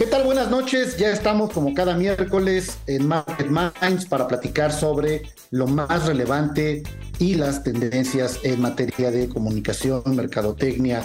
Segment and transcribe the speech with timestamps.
[0.00, 0.24] ¿Qué tal?
[0.24, 0.96] Buenas noches.
[0.96, 6.82] Ya estamos como cada miércoles en Market Minds para platicar sobre lo más relevante
[7.18, 11.04] y las tendencias en materia de comunicación, mercadotecnia,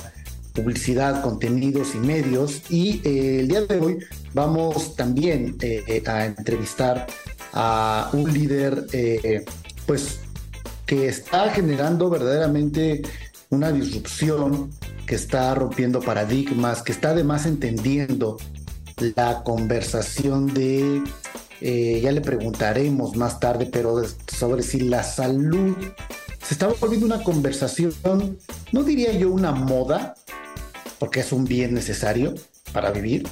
[0.53, 2.71] publicidad, contenidos y medios.
[2.71, 3.97] Y eh, el día de hoy
[4.33, 7.05] vamos también eh, a entrevistar
[7.51, 9.43] a un líder, eh,
[9.85, 10.21] pues,
[10.85, 13.01] que está generando verdaderamente
[13.49, 14.69] una disrupción,
[15.05, 18.37] que está rompiendo paradigmas, que está además entendiendo
[19.15, 21.01] la conversación de,
[21.61, 25.75] ya le preguntaremos más tarde, pero sobre si la salud
[26.43, 27.93] se está volviendo una conversación,
[28.71, 30.15] no diría yo una moda,
[30.99, 32.35] porque es un bien necesario
[32.71, 33.27] para vivir,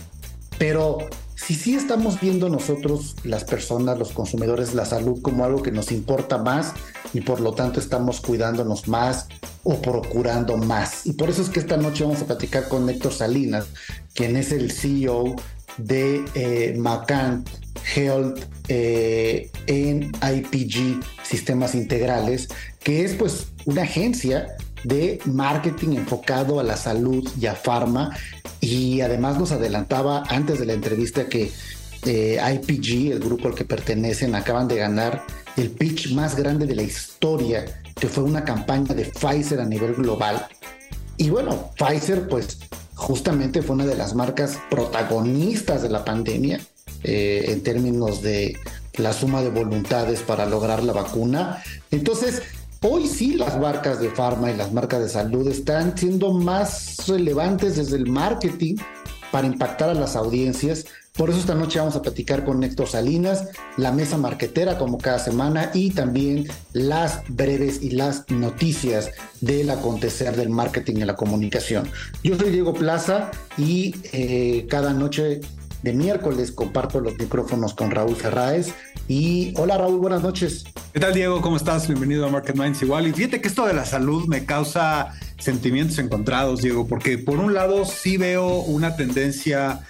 [0.57, 0.97] pero
[1.35, 5.91] si sí estamos viendo nosotros, las personas, los consumidores, la salud como algo que nos
[5.91, 6.73] importa más
[7.13, 9.27] y por lo tanto estamos cuidándonos más
[9.63, 11.05] o procurando más.
[11.05, 13.67] Y por eso es que esta noche vamos a platicar con Héctor Salinas,
[14.13, 15.35] quien es el CEO
[15.77, 17.45] de eh, Macan
[17.95, 22.49] Health eh, en IPG Sistemas Integrales,
[22.83, 24.47] que es pues una agencia
[24.83, 28.15] de marketing enfocado a la salud y a farma.
[28.59, 31.51] Y además nos adelantaba antes de la entrevista que
[32.05, 35.25] eh, IPG, el grupo al que pertenecen, acaban de ganar
[35.57, 37.65] el pitch más grande de la historia,
[37.99, 40.47] que fue una campaña de Pfizer a nivel global.
[41.17, 42.59] Y bueno, Pfizer pues
[42.95, 46.59] justamente fue una de las marcas protagonistas de la pandemia
[47.03, 48.57] eh, en términos de
[48.95, 51.63] la suma de voluntades para lograr la vacuna.
[51.91, 52.41] Entonces,
[52.85, 57.77] Hoy sí las marcas de farma y las marcas de salud están siendo más relevantes
[57.77, 58.75] desde el marketing
[59.31, 60.83] para impactar a las audiencias.
[61.15, 65.19] Por eso esta noche vamos a platicar con Héctor Salinas, la mesa marquetera como cada
[65.19, 71.87] semana y también las breves y las noticias del acontecer del marketing y la comunicación.
[72.23, 73.29] Yo soy Diego Plaza
[73.59, 75.41] y eh, cada noche
[75.83, 78.73] de miércoles comparto los micrófonos con Raúl Ferráez.
[79.07, 80.63] Y hola Raúl, buenas noches.
[80.93, 81.41] ¿Qué tal Diego?
[81.41, 81.87] ¿Cómo estás?
[81.87, 83.05] Bienvenido a Market Minds igual.
[83.05, 87.53] Y fíjate que esto de la salud me causa sentimientos encontrados, Diego, porque por un
[87.53, 89.81] lado sí veo una tendencia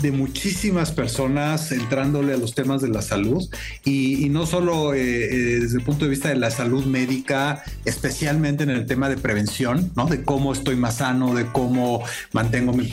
[0.00, 3.48] de muchísimas personas entrándole a los temas de la salud
[3.84, 8.64] y, no solo eh, eh, desde el punto de vista de la salud médica, especialmente
[8.64, 10.06] en el tema de prevención, ¿no?
[10.06, 12.02] De cómo estoy más sano, de cómo
[12.32, 12.90] mantengo mi,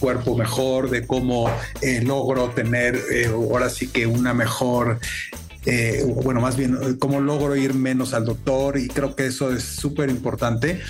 [0.00, 1.50] cuerpo mejor, de cómo
[1.80, 3.00] eh, logro tener
[3.32, 4.98] ahora sí que una mejor
[6.22, 10.10] bueno, más bien, cómo logro ir menos al doctor y creo que eso es súper
[10.10, 10.80] importante.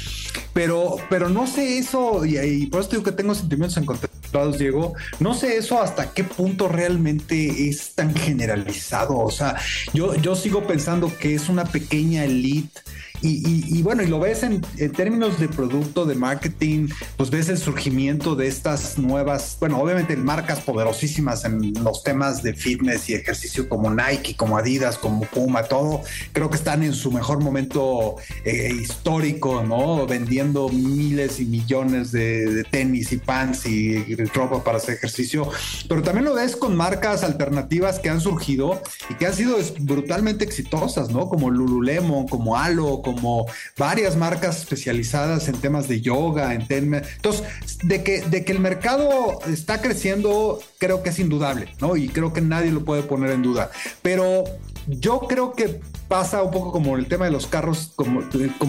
[0.52, 4.16] Pero, pero no sé eso, y, y, por eso digo que tengo sentimientos encontrados
[4.58, 4.94] Diego.
[5.20, 9.18] No sé eso hasta qué punto realmente es tan generalizado.
[9.18, 9.56] O sea,
[9.94, 12.80] yo, yo sigo pensando que es una pequeña elite
[13.22, 14.60] y, bueno, y lo ves en,
[14.92, 20.60] términos de producto, de marketing, pues ves el surgimiento de estas nuevas, bueno, obviamente marcas
[20.60, 26.02] poderosísimas en los temas de fitness y ejercicio como Nike, como Adidas, como Puma, todo,
[26.32, 30.06] creo que están en su mejor momento eh, histórico, ¿no?
[30.06, 35.48] Vendiendo miles y millones de, tenis y pants y, ropa para hacer ejercicio,
[35.88, 40.44] pero también lo ves con marcas alternativas que han surgido y que han sido brutalmente
[40.44, 41.28] exitosas, ¿no?
[41.28, 43.46] Como Lululemon, como Halo, como
[43.78, 47.04] varias marcas especializadas en temas de yoga, en temas...
[47.14, 47.44] Entonces,
[47.84, 51.96] de que, de que el mercado está creciendo, creo que es indudable, ¿no?
[51.96, 53.70] Y creo que nadie lo puede poner en duda.
[54.02, 54.42] Pero
[54.86, 58.20] yo creo que pasa un poco como el tema de los carros, como,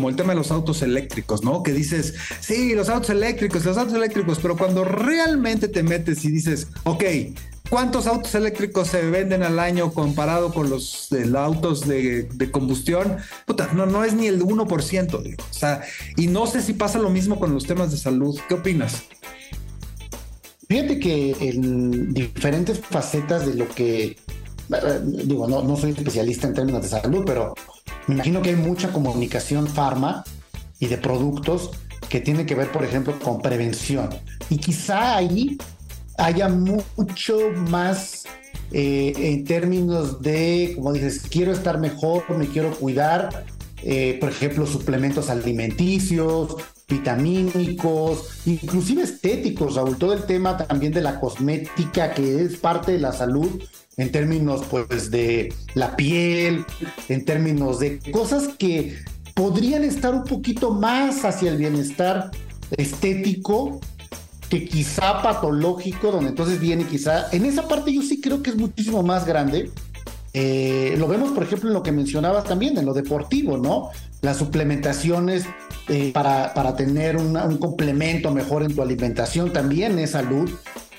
[0.10, 1.64] el tema de los autos eléctricos, ¿no?
[1.64, 6.32] Que dices, sí, los autos eléctricos, los autos eléctricos, pero cuando realmente te metes y
[6.32, 7.04] dices, ok,
[7.70, 13.18] ¿Cuántos autos eléctricos se venden al año comparado con los, autos de, combustión?
[13.46, 15.22] Puta, no, no es ni el 1%.
[15.22, 15.44] Digo.
[15.50, 15.82] O sea,
[16.16, 18.40] y no sé si pasa lo mismo con los temas de salud.
[18.48, 19.04] ¿Qué opinas?
[20.70, 24.18] Fíjate que en diferentes facetas de lo que, eh,
[25.04, 27.54] digo, no, no soy especialista en términos de salud, pero
[28.08, 30.24] me imagino que hay mucha comunicación farma
[30.80, 31.72] y de productos
[32.10, 34.10] que tiene que ver, por ejemplo, con prevención.
[34.50, 35.58] Y quizá ahí
[36.18, 38.24] haya mucho más
[38.72, 43.46] eh, en términos de, como dices, quiero estar mejor, me quiero cuidar,
[43.84, 46.56] eh, por ejemplo, suplementos alimenticios,
[46.88, 53.00] vitamínicos, inclusive estéticos, Raúl, todo el tema también de la cosmética que es parte de
[53.00, 53.62] la salud
[53.98, 56.66] en términos pues de la piel,
[57.10, 58.96] en términos de cosas que
[59.34, 62.32] podrían estar un poquito más hacia el bienestar
[62.78, 63.80] estético
[64.50, 68.56] que quizá patológico, donde entonces viene quizá, en esa parte yo sí creo que es
[68.56, 69.72] muchísimo más grande.
[70.34, 73.90] Eh, lo vemos, por ejemplo, en lo que mencionabas también, en lo deportivo, ¿no?
[74.22, 75.46] Las suplementaciones
[75.90, 80.50] eh, para, para, tener un complemento mejor en tu alimentación también es salud.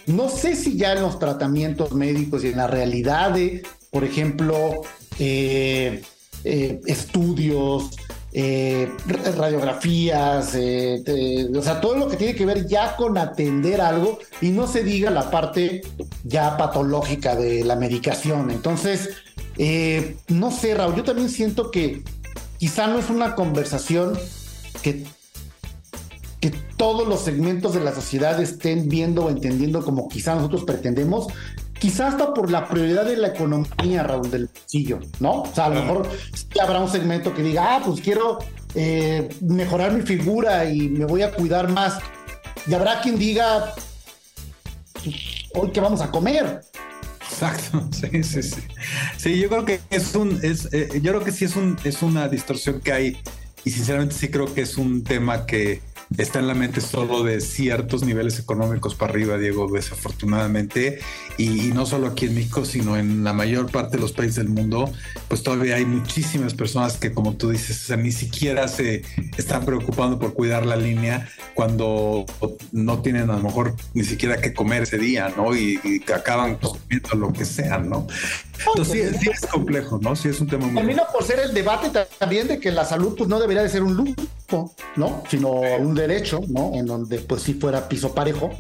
[0.09, 4.83] No sé si ya en los tratamientos médicos y en la realidad de, por ejemplo,
[5.19, 6.03] eh,
[6.45, 7.91] estudios,
[8.33, 8.91] eh,
[9.37, 14.51] radiografías, eh, o sea, todo lo que tiene que ver ya con atender algo y
[14.51, 15.81] no se diga la parte
[16.25, 18.51] ya patológica de la medicación.
[18.51, 19.11] Entonces,
[19.57, 22.03] eh, no sé, Raúl, yo también siento que
[22.59, 24.19] quizá no es una conversación
[24.83, 25.05] que,
[26.41, 31.27] que todos los segmentos de la sociedad estén viendo o entendiendo como quizá nosotros pretendemos,
[31.79, 35.43] quizás hasta por la prioridad de la economía, Raúl, del bolsillo, ¿no?
[35.43, 38.39] O sea, a lo mejor sí habrá un segmento que diga, ah, pues quiero
[38.75, 41.99] eh, mejorar mi figura y me voy a cuidar más.
[42.67, 43.75] Y habrá quien diga,
[44.93, 45.17] pues,
[45.55, 46.61] hoy qué vamos a comer.
[47.31, 48.61] Exacto, sí, sí, sí.
[49.17, 52.03] Sí, yo creo que es un, es, eh, yo creo que sí es un, es
[52.03, 53.17] una distorsión que hay
[53.65, 55.83] y sinceramente sí creo que es un tema que
[56.17, 61.01] está en la mente solo de ciertos niveles económicos para arriba, Diego, desafortunadamente.
[61.37, 64.49] Y, no solo aquí en México, sino en la mayor parte de los países del
[64.49, 64.91] mundo,
[65.29, 69.03] pues todavía hay muchísimas personas que, como tú dices, o sea, ni siquiera se
[69.37, 72.25] están preocupando por cuidar la línea cuando
[72.73, 75.55] no tienen a lo mejor ni siquiera que comer ese día, ¿no?
[75.55, 78.07] Y, y acaban comiendo lo que sea, ¿no?
[78.67, 80.17] Entonces sí, es complejo, ¿no?
[80.17, 80.77] Sí es un tema muy...
[80.77, 83.83] Termina por ser el debate también de que la salud pues no debería de ser
[83.83, 85.23] un lujo, ¿no?
[85.29, 86.73] Sino un derecho, ¿no?
[86.75, 88.51] En donde pues sí fuera piso parejo,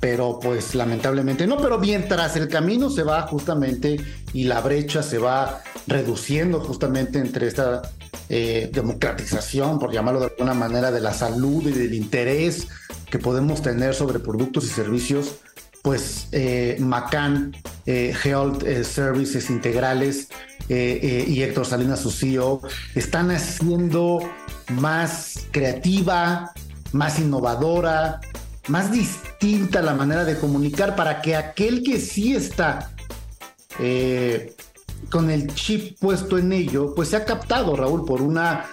[0.00, 4.00] pero pues lamentablemente no, pero mientras el camino se va justamente
[4.32, 7.82] y la brecha se va reduciendo justamente entre esta
[8.28, 12.68] eh, democratización, por llamarlo de alguna manera, de la salud y del interés
[13.10, 15.36] que podemos tener sobre productos y servicios,
[15.82, 17.54] pues eh, Macan
[17.86, 20.28] eh, Health eh, Services Integrales
[20.68, 22.60] y Héctor Salinas, su CEO,
[22.96, 24.18] están haciendo
[24.72, 26.50] más creativa,
[26.90, 28.20] más innovadora,
[28.66, 32.90] más distinta la manera de comunicar para que aquel que sí está
[35.08, 38.66] con el chip puesto en ello, pues se ha captado, Raúl, por una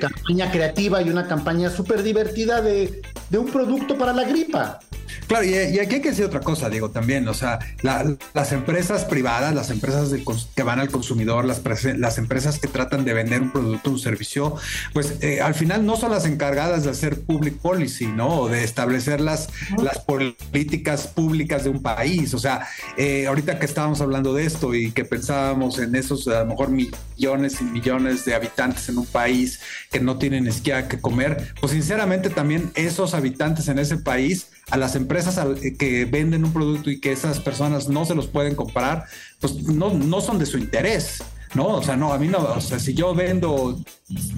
[0.00, 4.80] campaña creativa y una campaña súper divertida de, de un producto para la gripa.
[5.26, 9.54] Claro, y, aquí hay que decir otra cosa, Diego, también, o sea, las empresas privadas,
[9.54, 10.10] las empresas
[10.54, 11.62] que van al consumidor, las,
[11.98, 14.56] las empresas que tratan de vender un producto, un servicio,
[14.92, 18.40] pues eh, al final no son las encargadas de hacer public policy, ¿no?
[18.40, 19.48] O de establecer las,
[19.82, 22.34] las políticas públicas de un país.
[22.34, 22.66] O sea,
[22.96, 26.70] eh, ahorita que estábamos hablando de esto y que pensábamos en esos a lo mejor
[26.70, 31.72] millones y millones de habitantes en un país que no tienen siquiera que comer, pues
[31.72, 35.38] sinceramente también esos habitantes en ese país a las empresas
[35.78, 39.04] que venden un producto y que esas personas no se los pueden comprar,
[39.40, 41.22] pues no, no son de su interés.
[41.54, 41.66] ¿no?
[41.66, 43.76] O sea, no, a mí no, o sea, si yo vendo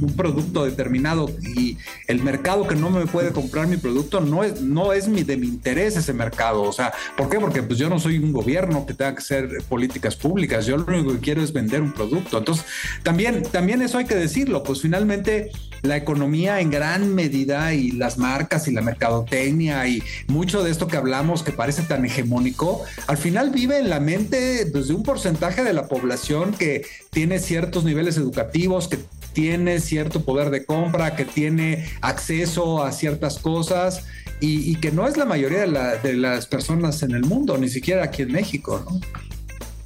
[0.00, 4.62] un producto determinado y el mercado que no me puede comprar mi producto no es,
[4.62, 6.62] no es mi, de mi interés ese mercado.
[6.62, 7.38] O sea, ¿por qué?
[7.38, 10.66] Porque pues yo no soy un gobierno que tenga que hacer políticas públicas.
[10.66, 12.38] Yo lo único que quiero es vender un producto.
[12.38, 12.64] Entonces,
[13.02, 14.62] también, también eso hay que decirlo.
[14.62, 15.50] Pues finalmente
[15.82, 20.86] la economía en gran medida y las marcas y la mercadotecnia y mucho de esto
[20.86, 25.64] que hablamos que parece tan hegemónico, al final vive en la mente pues, un porcentaje
[25.64, 28.98] de la población que tiene ciertos niveles educativos, que
[29.32, 34.04] tiene cierto poder de compra, que tiene acceso a ciertas cosas
[34.40, 38.22] y, que no es la mayoría de, las personas en el mundo, ni siquiera aquí
[38.22, 39.00] en México, ¿no?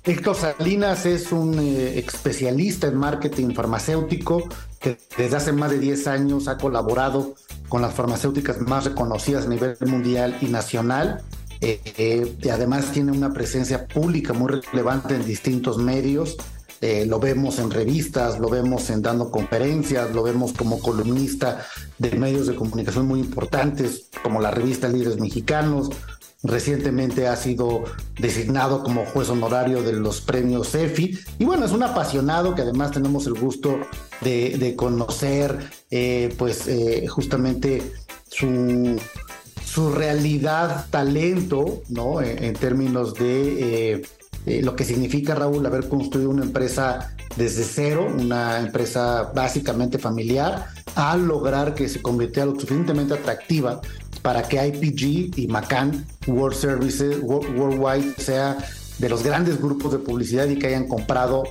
[0.05, 4.49] Héctor Salinas es un eh, especialista en marketing farmacéutico
[4.81, 7.35] que desde hace más de 10 años ha colaborado
[7.69, 11.23] con las farmacéuticas más reconocidas a nivel mundial y nacional.
[11.61, 16.37] Eh, eh, y además tiene una presencia pública muy relevante en distintos medios.
[16.83, 21.65] Eh, lo vemos en revistas, lo vemos en dando conferencias, lo vemos como columnista
[21.97, 25.91] de medios de comunicación muy importantes, como la revista Líderes Mexicanos,
[26.47, 27.85] recientemente ha sido
[28.19, 31.19] designado como juez honorario de los premios EFI.
[31.39, 33.79] Y bueno, es un apasionado que además tenemos el gusto
[34.21, 37.83] de, conocer, eh, pues eh, justamente
[38.29, 39.01] su,
[39.65, 42.21] su realidad, talento, ¿no?
[42.23, 44.03] En, términos de
[44.47, 50.67] eh, lo que significa, Raúl, haber construido una empresa desde cero, una empresa básicamente familiar,
[50.95, 53.81] a lograr que se convirtiera lo suficientemente atractiva
[54.27, 58.59] para que IPG y Macan World Services Worldwide sea
[58.99, 61.45] de los grandes grupos de publicidad y que hayan comprado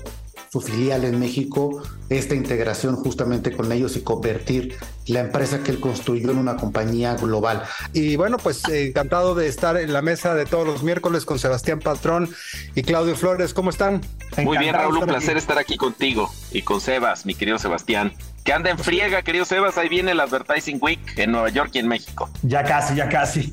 [0.55, 5.81] su filial en México, esta integración justamente con ellos y convertir la empresa que él
[5.81, 7.63] construyó en una compañía global.
[7.91, 11.39] Y bueno, pues eh, encantado de estar en la mesa de todos los miércoles con
[11.39, 12.29] Sebastián Patrón
[12.73, 13.53] y Claudio Flores.
[13.53, 13.99] ¿Cómo están?
[14.37, 18.13] Muy bien, Raúl, un placer estar aquí contigo y con Sebas, mi querido Sebastián.
[18.45, 21.79] Que anda en friega, querido Sebas, ahí viene el Advertising Week en Nueva York y
[21.79, 22.29] en México.
[22.43, 23.51] Ya casi, ya casi.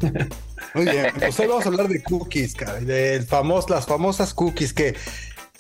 [0.74, 4.72] Muy bien, pues hoy vamos a hablar de cookies, cara, de famos, las famosas cookies
[4.72, 4.94] que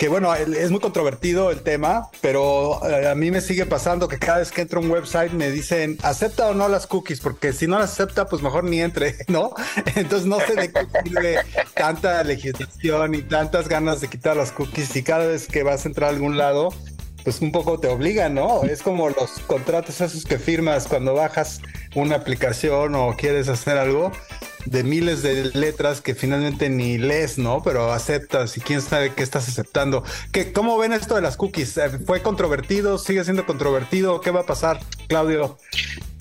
[0.02, 4.18] que bueno, es muy controvertido el tema, pero eh, a mí me sigue pasando que
[4.18, 7.52] cada vez que entro a un website me dicen, acepta o no las cookies, porque
[7.52, 9.54] si no las acepta, pues mejor ni entre, ¿no?
[9.94, 11.38] Entonces no sé de qué sirve
[11.74, 15.88] tanta legislación y tantas ganas de quitar las cookies y cada vez que vas a
[15.88, 16.70] entrar a algún lado,
[17.22, 18.64] pues un poco te obligan, ¿no?
[18.64, 21.60] Es como los contratos esos que firmas cuando bajas
[21.94, 24.10] una aplicación o quieres hacer algo
[24.64, 27.62] de miles de letras que finalmente ni lees, ¿no?
[27.62, 30.04] Pero aceptas y quién sabe qué estás aceptando.
[30.32, 31.76] ¿Qué, ¿Cómo ven esto de las cookies?
[31.78, 32.98] Eh, ¿Fue controvertido?
[32.98, 34.20] ¿Sigue siendo controvertido?
[34.20, 35.58] ¿Qué va a pasar, Claudio?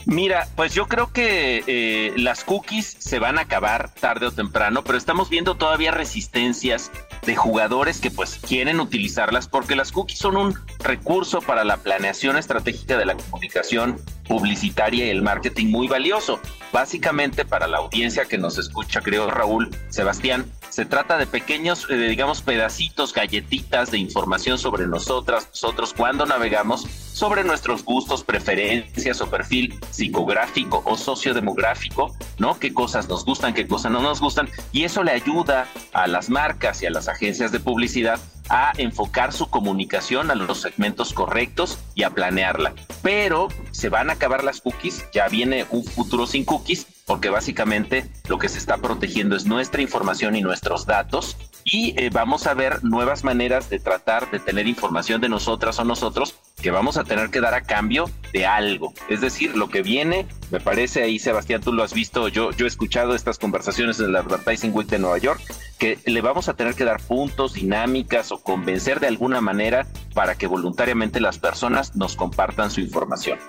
[0.05, 4.83] Mira, pues yo creo que eh, las cookies se van a acabar tarde o temprano,
[4.83, 6.91] pero estamos viendo todavía resistencias
[7.25, 12.37] de jugadores que pues quieren utilizarlas porque las cookies son un recurso para la planeación
[12.37, 14.01] estratégica de la comunicación
[14.31, 16.39] publicitaria y el marketing muy valioso.
[16.71, 21.95] Básicamente para la audiencia que nos escucha, creo Raúl, Sebastián, se trata de pequeños, eh,
[21.95, 29.29] digamos, pedacitos, galletitas de información sobre nosotras, nosotros cuando navegamos, sobre nuestros gustos, preferencias o
[29.29, 32.57] perfil psicográfico o sociodemográfico, ¿no?
[32.57, 34.47] Qué cosas nos gustan, qué cosas no nos gustan.
[34.71, 38.17] Y eso le ayuda a las marcas y a las agencias de publicidad
[38.51, 42.73] a enfocar su comunicación a los segmentos correctos y a planearla.
[43.01, 48.11] Pero se van a acabar las cookies, ya viene un futuro sin cookies, porque básicamente
[48.27, 52.53] lo que se está protegiendo es nuestra información y nuestros datos y eh, vamos a
[52.53, 57.03] ver nuevas maneras de tratar de tener información de nosotras o nosotros que vamos a
[57.03, 58.93] tener que dar a cambio de algo.
[59.09, 62.65] Es decir, lo que viene, me parece ahí, Sebastián, tú lo has visto, yo, yo
[62.65, 65.41] he escuchado estas conversaciones en la Advertising Week de Nueva York,
[65.79, 70.35] que le vamos a tener que dar puntos, dinámicas o convencer de alguna manera para
[70.35, 73.39] que voluntariamente las personas nos compartan su información.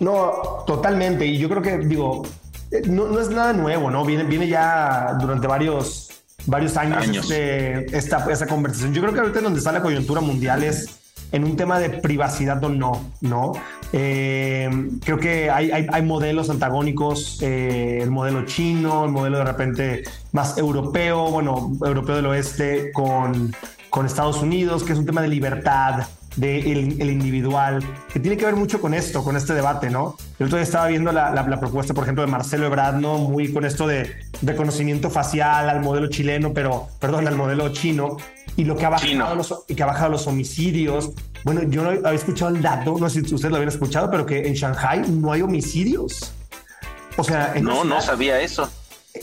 [0.00, 1.26] No, totalmente.
[1.26, 2.22] Y yo creo que, digo,
[2.70, 4.04] eh, no, es nada nuevo, ¿no?
[4.04, 8.92] Viene, viene ya durante varios, varios años, Este, esta, esta conversación.
[8.92, 11.00] Yo creo que ahorita donde está la coyuntura mundial es
[11.32, 13.52] en un tema de privacidad o no, ¿no?
[13.92, 14.68] Eh,
[15.04, 20.02] creo que hay, hay, modelos antagónicos, eh, el modelo chino, el modelo de repente
[20.32, 23.54] más europeo, bueno, europeo del oeste con,
[23.90, 28.44] con Estados Unidos, que es un tema de libertad, del el individual, que tiene que
[28.44, 30.16] ver mucho con esto, con este debate, ¿no?
[30.38, 33.18] Yo todavía estaba viendo la, la, propuesta, por ejemplo, de Marcelo Ebrard, ¿no?
[33.18, 34.10] Muy con esto de
[34.42, 38.16] reconocimiento facial al modelo chileno, pero, perdón, al modelo chino,
[38.56, 41.10] y lo que ha bajado, los, y que ha bajado los homicidios.
[41.44, 44.26] Bueno, yo no había escuchado el dato, no sé si ustedes lo habían escuchado, pero
[44.26, 46.32] que en Shanghai no hay homicidios.
[47.16, 48.68] O sea, no, no sabía eso.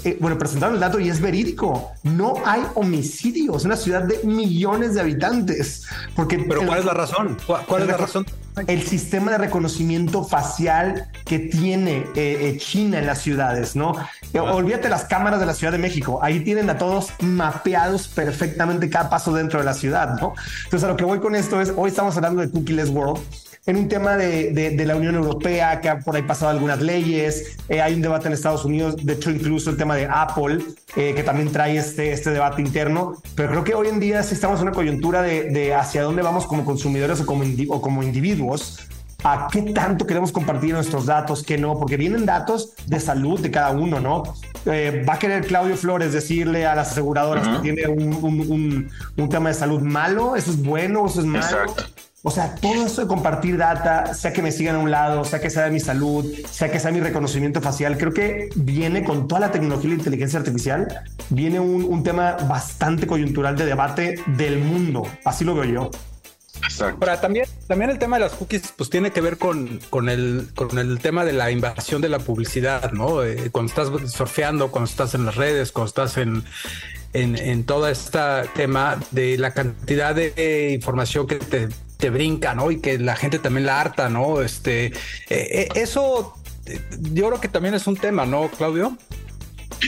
[0.03, 1.91] Eh, bueno, presentaron el dato y es verídico.
[2.03, 3.58] No hay homicidios.
[3.58, 5.86] Es una ciudad de millones de habitantes.
[6.15, 7.38] Porque Pero ¿cuál es la razón?
[7.46, 8.25] ¿Cuál, es la razón?
[8.67, 13.95] El sistema de reconocimiento facial que tiene eh, eh, China en las ciudades, ¿no?
[14.33, 16.19] Olvídate las cámaras de la Ciudad de México.
[16.22, 20.33] Ahí tienen a todos mapeados perfectamente cada paso dentro de la ciudad, ¿no?
[20.65, 23.22] Entonces, a lo que voy con esto es, hoy estamos hablando de Cookieless World
[23.65, 27.58] en un tema de, de, la Unión Europea, que ha por ahí pasado algunas leyes,
[27.70, 30.60] eh, hay un debate en Estados Unidos, de hecho incluso el tema de Apple,
[30.98, 34.34] eh, que también trae este, este debate interno, pero creo que hoy en día sí
[34.34, 38.03] estamos en una coyuntura de, de hacia dónde vamos como consumidores o como, o como
[38.03, 38.79] individuos,
[39.24, 43.50] a qué tanto queremos compartir nuestros datos, qué no, porque vienen datos de salud de
[43.50, 44.24] cada uno, ¿no?
[44.65, 49.29] Eh, va a querer Claudio Flores decirle a las aseguradoras que tiene un, un, un,
[49.29, 51.46] tema de salud malo, eso es bueno, eso es malo.
[51.46, 51.84] Exacto.
[52.25, 55.41] O sea, todo eso de compartir data, sea que me sigan a un lado, sea
[55.41, 59.27] que sea de mi salud, sea que sea mi reconocimiento facial, creo que viene con
[59.27, 64.57] toda la tecnología y la inteligencia artificial, viene un, tema bastante coyuntural de debate del
[64.59, 65.03] mundo.
[65.25, 65.91] Así lo veo yo.
[66.63, 66.97] Exacto.
[67.01, 70.47] Ahora, también, también el tema de las cookies, pues tiene que ver con, con, el,
[70.55, 73.21] con el tema de la invasión de la publicidad, ¿no?
[73.21, 76.45] Eh, cuando estás surfeando, cuando estás en las redes, cuando estás en,
[77.11, 78.19] en, en todo este
[78.55, 81.67] tema de la cantidad de información que te,
[82.10, 82.72] brinca, ¿no?
[82.72, 84.41] Y que la gente también la harta, ¿no?
[84.41, 84.93] Este, eh,
[85.29, 86.79] eh, eso eh,
[87.13, 88.98] yo creo que también es un tema, ¿no, Claudio?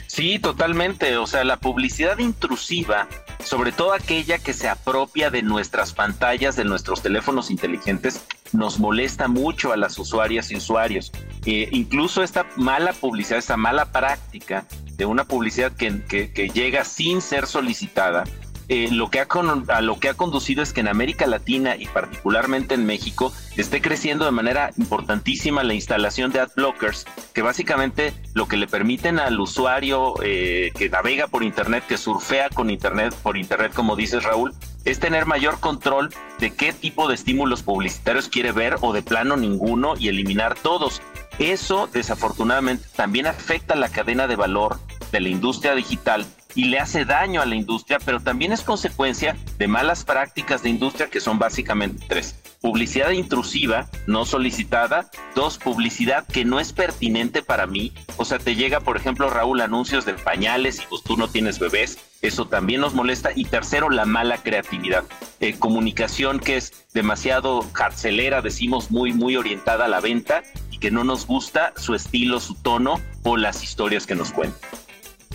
[0.07, 1.17] Sí, totalmente.
[1.17, 3.07] O sea, la publicidad intrusiva,
[3.43, 9.27] sobre todo aquella que se apropia de nuestras pantallas, de nuestros teléfonos inteligentes, nos molesta
[9.27, 11.11] mucho a las usuarias y usuarios.
[11.45, 14.65] Incluso esta mala publicidad, esta mala práctica
[14.97, 18.25] de una publicidad que llega sin ser solicitada,
[18.67, 19.27] eh, lo que ha
[19.67, 23.81] a lo que ha conducido es que en América Latina y particularmente en México esté
[23.81, 29.19] creciendo de manera importantísima la instalación de ad blockers, que básicamente lo que le permiten
[29.19, 34.23] al usuario eh, que navega por internet, que surfea con internet por internet, como dices
[34.23, 34.53] Raúl,
[34.83, 39.35] es tener mayor control de qué tipo de estímulos publicitarios quiere ver o de plano
[39.37, 41.01] ninguno y eliminar todos.
[41.39, 44.79] Eso desafortunadamente también afecta la cadena de valor
[45.11, 49.35] de la industria digital y le hace daño a la industria, pero también es consecuencia
[49.57, 52.35] de malas prácticas de industria que son básicamente tres.
[52.61, 55.11] Publicidad intrusiva, no solicitada.
[55.35, 57.93] Dos, publicidad que no es pertinente para mí.
[58.17, 61.59] O sea, te llega, por ejemplo, Raúl, anuncios de pañales y pues tú no tienes
[61.59, 61.99] bebés.
[62.21, 63.29] Eso también nos molesta.
[63.35, 65.03] Y tercero, la mala creatividad.
[65.41, 70.89] Eh, comunicación que es demasiado carcelera, decimos muy, muy orientada a la venta y que
[70.89, 74.84] no nos gusta su estilo, su tono o las historias que nos cuentan.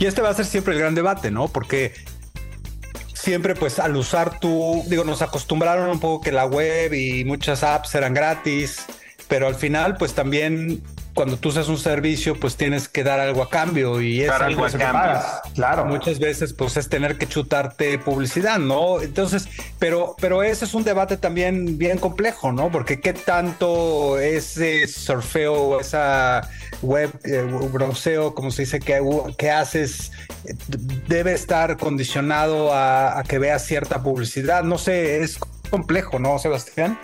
[0.00, 1.48] Y este va a ser siempre el gran debate, ¿no?
[1.48, 1.92] Porque
[3.12, 7.62] siempre, pues, al usar tu, digo, nos acostumbraron un poco que la web y muchas
[7.62, 8.86] apps eran gratis,
[9.28, 10.82] pero al final, pues también
[11.20, 14.64] cuando tú usas un servicio, pues tienes que dar algo a cambio y es algo
[14.64, 15.20] a cambio.
[15.54, 19.02] Claro, muchas veces pues es tener que chutarte publicidad, ¿no?
[19.02, 19.46] Entonces,
[19.78, 22.70] pero, pero ese es un debate también bien complejo, ¿no?
[22.70, 26.48] Porque qué tanto ese surfeo, esa
[26.80, 29.02] web eh, browseo, como se dice, que,
[29.36, 30.12] que haces,
[31.06, 34.64] debe estar condicionado a, a que veas cierta publicidad.
[34.64, 36.98] No sé, es complejo, ¿no, Sebastián?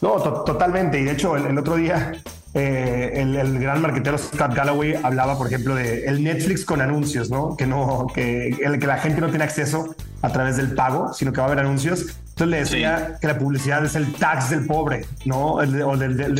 [0.00, 1.00] No, totalmente.
[1.00, 2.12] Y de hecho, el, otro día
[2.58, 7.54] eh, el, gran marquetero Scott Galloway hablaba, por ejemplo, de el Netflix con anuncios, ¿no?
[7.54, 11.34] Que no, que, el, que la gente no tiene acceso a través del pago, sino
[11.34, 12.06] que va a haber anuncios.
[12.30, 15.56] Entonces le decía que la publicidad es el tax del pobre, ¿no?
[15.56, 16.16] o del,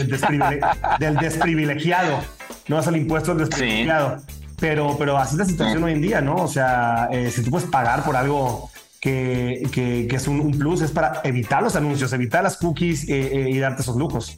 [0.99, 2.21] del, desprivilegiado,
[2.69, 4.23] no es el impuesto del desprivilegiado.
[4.59, 6.37] Pero, pero así es la situación hoy en día, ¿no?
[6.37, 10.93] O sea, eh, si tú puedes pagar por algo que, que, es un, plus, es
[10.93, 14.35] para evitar los anuncios, evitar las cookies eh, eh, y darte esos lujos.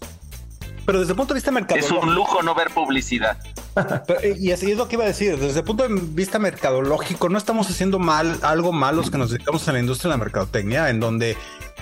[0.89, 1.99] Pero desde el punto de vista mercadológico.
[1.99, 3.37] Es un lujo no ver publicidad.
[4.39, 5.39] Y así es lo que iba a decir.
[5.39, 9.31] Desde el punto de vista mercadológico, no estamos haciendo mal algo malo los que nos
[9.31, 11.37] dedicamos a la industria de la mercadotecnia, en donde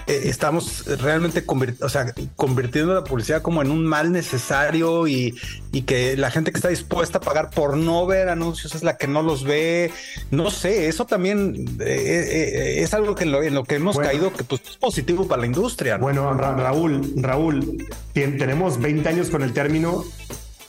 [0.07, 1.45] eh, estamos realmente
[1.81, 5.35] o sea, convirtiendo la publicidad como en un mal necesario y,
[5.87, 9.07] que la gente que está dispuesta a pagar por no ver anuncios es la que
[9.07, 9.93] no los ve.
[10.31, 14.43] No sé, eso también eh, eh, es algo que en lo, que hemos caído que
[14.43, 15.99] pues, es positivo para la industria.
[15.99, 20.03] Bueno, Raúl, Raúl, tenemos 20 años con el término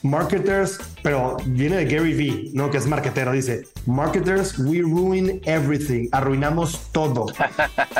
[0.02, 2.70] marketers, pero viene de Gary Vee, ¿no?
[2.70, 7.28] Que es marketero, dice, marketers, we ruin everything, arruinamos todo.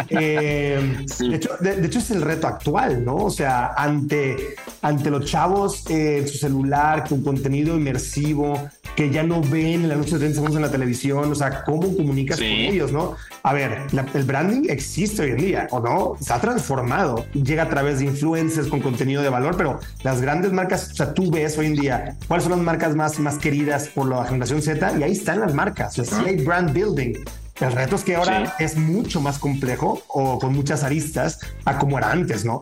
[0.10, 3.16] Eh, de, hecho, de, hecho, es el reto actual, ¿no?
[3.16, 9.22] O sea, ante, ante los chavos eh, en su celular, con contenido inmersivo, que ya
[9.22, 12.48] no ven el anuncio de 30 segundos en la televisión, o sea, ¿cómo comunicas con
[12.48, 13.16] ellos, no?
[13.44, 13.84] A ver,
[14.16, 16.16] el branding existe hoy en día, ¿o no?
[16.20, 20.52] Se ha transformado, llega a través de influencers con contenido de valor, pero las grandes
[20.52, 23.88] marcas, o sea, tú ves hoy en día cuáles son las marcas más, más queridas
[23.88, 27.14] por la generación Z y ahí están las marcas, o sea, sí hay brand building.
[27.60, 31.98] El reto es que ahora es mucho más complejo o con muchas aristas a como
[31.98, 32.62] era antes, ¿no?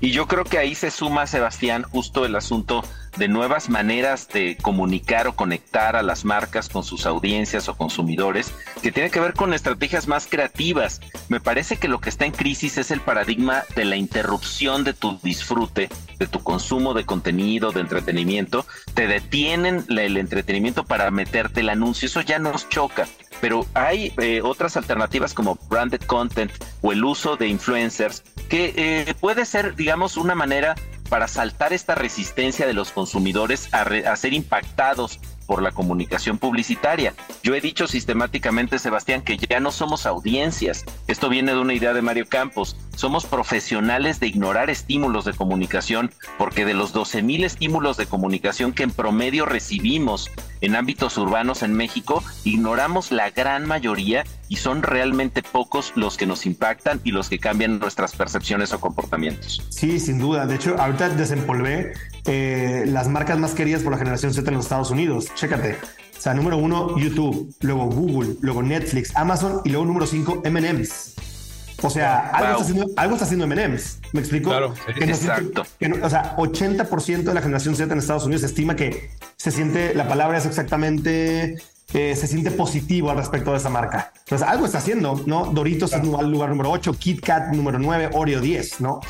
[0.00, 2.82] Y yo creo que ahí se suma, Sebastián, justo el asunto
[3.16, 8.52] de nuevas maneras de comunicar o conectar a las marcas con sus audiencias o consumidores,
[8.82, 11.00] que tiene que ver con estrategias más creativas.
[11.28, 14.94] Me parece que lo que está en crisis es el paradigma de la interrupción de
[14.94, 18.66] tu disfrute, de tu consumo de contenido, de entretenimiento.
[18.94, 22.06] Te detienen el entretenimiento para meterte el anuncio.
[22.06, 23.06] Eso ya nos choca
[23.42, 29.14] pero hay eh, otras alternativas como branded content o el uso de influencers que eh,
[29.18, 30.76] puede ser, digamos, una manera
[31.12, 37.14] para saltar esta resistencia de los consumidores a, ser impactados por la comunicación publicitaria.
[37.42, 40.84] Yo he dicho sistemáticamente, Sebastián, que ya no somos audiencias.
[41.06, 42.76] Esto viene de una idea de Mario Campos.
[42.96, 48.72] Somos profesionales de ignorar estímulos de comunicación, porque de los 12 mil estímulos de comunicación
[48.72, 54.82] que en promedio recibimos en ámbitos urbanos en México, ignoramos la gran mayoría y son
[54.82, 59.62] realmente pocos los que nos impactan y los que cambian nuestras percepciones o comportamientos.
[59.70, 60.46] Sí, sin duda.
[60.46, 61.94] De hecho, ahorita desempolvé
[62.26, 65.26] eh, las marcas más queridas por la generación Z en los Estados Unidos.
[65.34, 65.78] Chécate.
[66.16, 71.14] O sea, número uno, YouTube, luego Google, luego Netflix, Amazon y luego número cinco, M&M's.
[71.84, 73.98] O sea, algo, está haciendo, algo está haciendo M&M's.
[74.12, 74.50] ¿Me explico?
[74.50, 75.66] Claro, que no exacto.
[75.80, 79.50] que no- o sea, 80% de la generación Z en Estados Unidos estima que se
[79.50, 81.56] siente, la palabra es exactamente,
[81.92, 84.12] eh, se siente positivo al respecto de esa marca.
[84.20, 85.46] Entonces, algo está haciendo, ¿no?
[85.46, 89.00] Doritos es el lugar número 8, Kit Kat número 9, Oreo 10, ¿no?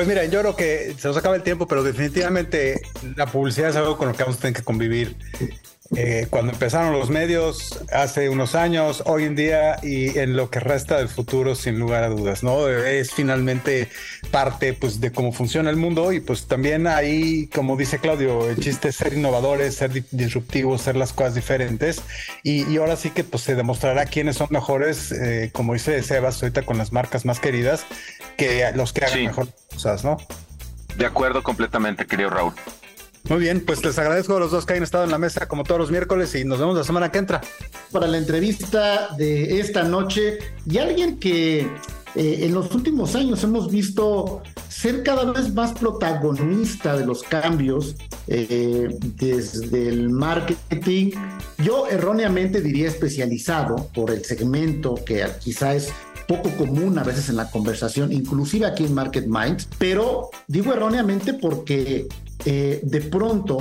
[0.00, 2.80] Pues mira, yo creo que se nos acaba el tiempo, pero definitivamente
[3.16, 5.14] la publicidad es algo con lo que vamos a tener que convivir.
[5.94, 10.58] Eh, cuando empezaron los medios hace unos años, hoy en día y en lo que
[10.60, 12.66] resta del futuro, sin lugar a dudas, ¿no?
[12.68, 13.88] Es finalmente
[14.30, 18.56] parte pues de cómo funciona el mundo y pues también ahí, como dice Claudio, el
[18.58, 22.00] chiste es ser innovadores, ser di- disruptivos, ser las cosas diferentes
[22.44, 26.40] y, y ahora sí que pues se demostrará quiénes son mejores, eh, como dice Sebas
[26.42, 27.84] ahorita con las marcas más queridas,
[28.38, 29.26] que los que hagan Sí.
[29.26, 29.48] mejor
[29.80, 30.18] cosas, ¿no?
[30.98, 32.52] De acuerdo completamente, querido Raúl.
[33.28, 35.64] Muy bien, pues les agradezco a los dos que hayan estado en la mesa como
[35.64, 37.40] todos los miércoles y nos vemos la semana que entra.
[37.90, 41.60] para la entrevista de esta noche y alguien que
[42.14, 47.94] eh, en los últimos años hemos visto ser cada vez más protagonista de los cambios
[48.26, 51.12] eh, desde el marketing.
[51.58, 55.92] Yo erróneamente diría especializado por el segmento que quizá es
[56.30, 61.34] poco común a veces en la conversación, inclusive aquí en Market Minds, pero digo erróneamente
[61.34, 62.06] porque
[62.44, 63.58] eh, de pronto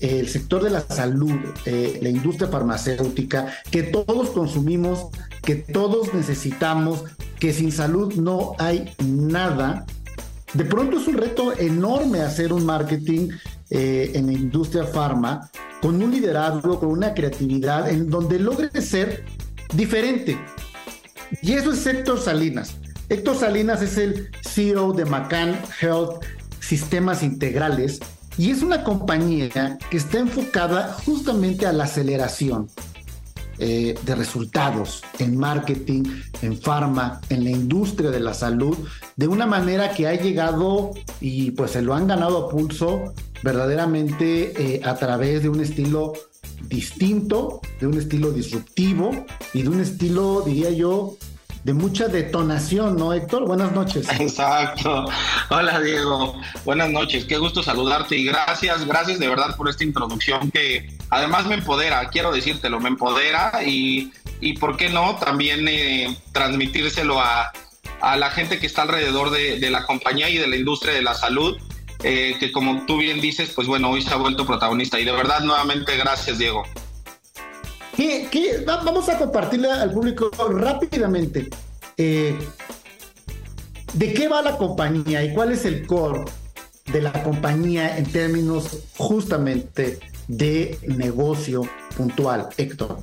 [0.00, 5.06] el sector de la salud, eh, la industria farmacéutica, que todos consumimos,
[5.42, 7.04] que todos necesitamos,
[7.38, 9.86] que sin salud no hay nada.
[10.52, 13.30] De pronto es un reto enorme hacer un marketing
[13.70, 19.24] eh, en la industria farma con un liderazgo, con una creatividad en donde logre ser
[19.74, 20.38] diferente.
[21.42, 22.76] Y eso es Héctor Salinas.
[23.08, 26.24] Héctor Salinas es el CEO de Macan Health
[26.60, 28.00] Sistemas Integrales
[28.38, 32.68] y es una compañía que está enfocada justamente a la aceleración
[33.58, 36.04] eh, de resultados en marketing,
[36.40, 38.76] en farma, en la industria de la salud,
[39.16, 43.12] de una manera que ha llegado y pues se lo han ganado a pulso
[43.42, 46.14] verdaderamente eh, a través de un estilo
[46.62, 51.16] distinto, de un estilo disruptivo y de un estilo, diría yo,
[51.64, 53.46] de mucha detonación, ¿no, Héctor?
[53.46, 54.08] Buenas noches.
[54.20, 55.06] Exacto.
[55.50, 60.50] Hola Diego, buenas noches, qué gusto saludarte y gracias, gracias de verdad por esta introducción
[60.50, 66.16] que además me empodera, quiero decírtelo, me empodera y, y por qué no también eh,
[66.32, 67.52] transmitírselo a,
[68.00, 71.02] a la gente que está alrededor de, de la compañía y de la industria de
[71.02, 71.58] la salud,
[72.02, 75.12] eh, que como tú bien dices, pues bueno, hoy se ha vuelto protagonista y de
[75.12, 76.64] verdad nuevamente gracias Diego.
[77.96, 81.48] ¿Qué, qué- va- vamos a compartirle al público rápidamente.
[81.96, 82.36] eh,
[83.92, 86.20] ¿De qué va la compañía y cuál es el core
[86.86, 91.62] de la compañía en términos justamente de negocio
[91.96, 93.00] puntual, Héctor?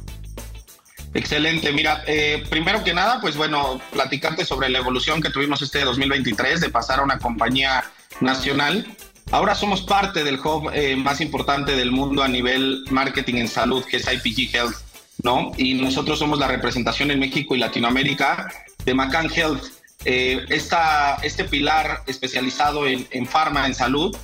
[1.13, 5.81] Excelente, mira, eh, primero que nada, pues bueno, platicarte sobre la evolución que tuvimos este
[5.83, 7.83] 2023 de pasar a una compañía
[8.21, 8.85] nacional.
[9.31, 13.83] Ahora somos parte del hub eh, más importante del mundo a nivel marketing en salud,
[13.83, 14.75] que es IPG Health,
[15.23, 15.51] ¿no?
[15.57, 18.49] Y nosotros somos la representación en México y Latinoamérica
[18.85, 19.63] de Macan Health,
[20.05, 24.15] eh, esta, este pilar especializado en, en farma, en salud.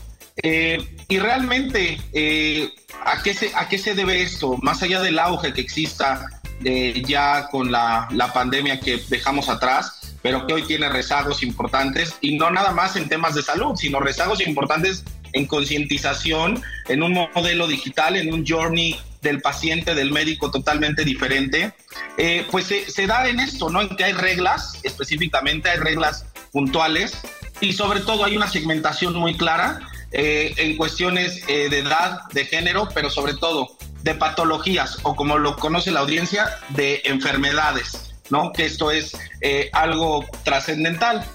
[0.41, 2.73] Eh, y realmente, eh,
[3.05, 4.57] ¿a, qué se, ¿a qué se debe esto?
[4.61, 6.25] Más allá del auge que exista
[6.63, 12.15] eh, ya con la, la pandemia que dejamos atrás, pero que hoy tiene rezagos importantes
[12.21, 17.13] y no nada más en temas de salud, sino rezagos importantes en concientización, en un
[17.35, 21.73] modelo digital, en un journey del paciente, del médico totalmente diferente,
[22.17, 23.81] eh, pues se, se da en esto, ¿no?
[23.81, 27.17] En que hay reglas, específicamente hay reglas puntuales
[27.61, 29.79] y sobre todo hay una segmentación muy clara
[30.11, 35.37] eh, en cuestiones eh, de edad, de género, pero sobre todo de patologías o como
[35.37, 38.51] lo conoce la audiencia, de enfermedades, ¿no?
[38.51, 41.25] Que esto es eh, algo trascendental.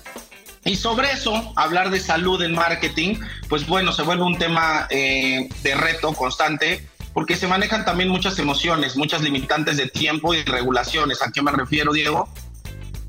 [0.65, 3.17] Y sobre eso, hablar de salud en marketing,
[3.49, 8.39] pues bueno, se vuelve un tema eh, de reto constante porque se manejan también muchas
[8.39, 11.23] emociones, muchas limitantes de tiempo y regulaciones.
[11.23, 12.29] ¿A qué me refiero, Diego?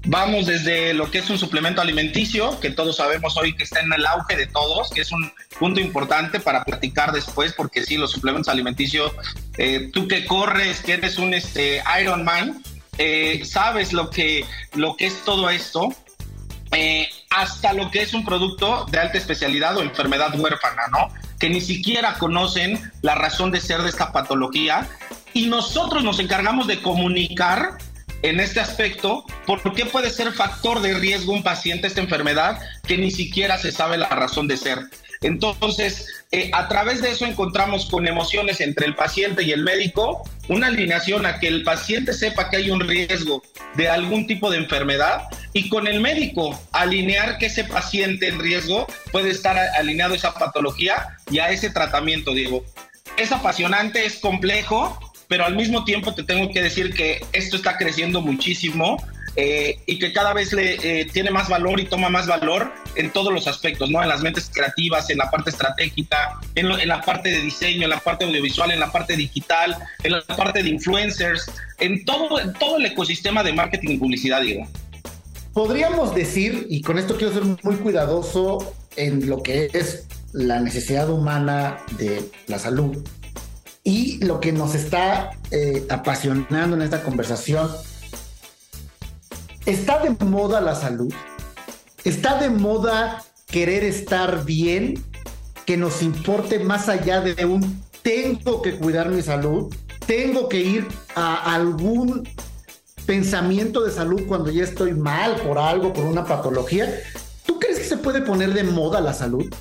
[0.05, 3.91] Vamos desde lo que es un suplemento alimenticio, que todos sabemos hoy que está en
[3.91, 8.11] el auge de todos, que es un punto importante para platicar después, porque sí, los
[8.11, 9.11] suplementos alimenticios,
[9.57, 12.63] eh, tú que corres, que eres un este, Ironman,
[12.99, 15.87] eh, sabes lo que, lo que es todo esto,
[16.71, 21.07] eh, hasta lo que es un producto de alta especialidad o enfermedad huérfana, ¿no?
[21.39, 24.87] Que ni siquiera conocen la razón de ser de esta patología
[25.33, 27.77] y nosotros nos encargamos de comunicar
[28.21, 32.97] en este aspecto por qué puede ser factor de riesgo un paciente esta enfermedad que
[32.97, 34.79] ni siquiera se sabe la razón de ser.
[35.21, 40.29] Entonces, eh, a través de eso encontramos con emociones entre el paciente y el médico
[40.47, 43.41] una alineación a que el paciente sepa que hay un riesgo
[43.73, 48.85] de algún tipo de enfermedad y con el médico alinear que ese paciente en riesgo
[49.11, 52.63] puede estar alineado a esa patología y a ese tratamiento, Diego.
[53.17, 57.75] Es apasionante, es complejo, pero al mismo tiempo te tengo que decir que esto está
[57.75, 59.03] creciendo muchísimo
[59.41, 63.09] eh, y que cada vez le eh, tiene más valor y toma más valor en
[63.11, 64.03] todos los aspectos, ¿no?
[64.03, 67.91] En las mentes creativas, en la parte estratégica, en, en, la parte de diseño, en
[67.91, 72.51] la parte audiovisual, en la parte digital, en la parte de influencers, en todo, en
[72.51, 74.67] todo el ecosistema de marketing y publicidad, digo.
[75.53, 81.09] Podríamos decir, y con esto quiero ser muy cuidadoso en lo que es la necesidad
[81.09, 83.07] humana de la salud
[83.85, 87.69] y lo que nos está eh, apasionando en esta conversación
[89.69, 91.13] ¿Está de moda la salud?
[92.03, 94.95] ¿Está de moda querer estar bien?
[95.67, 99.71] Que nos importe más allá de un tengo que cuidar mi salud,
[100.07, 102.27] tengo que ir a algún
[103.05, 106.91] pensamiento de salud cuando ya estoy mal por algo, por una patología.
[107.45, 109.53] ¿Tú crees que se puede poner de moda la salud?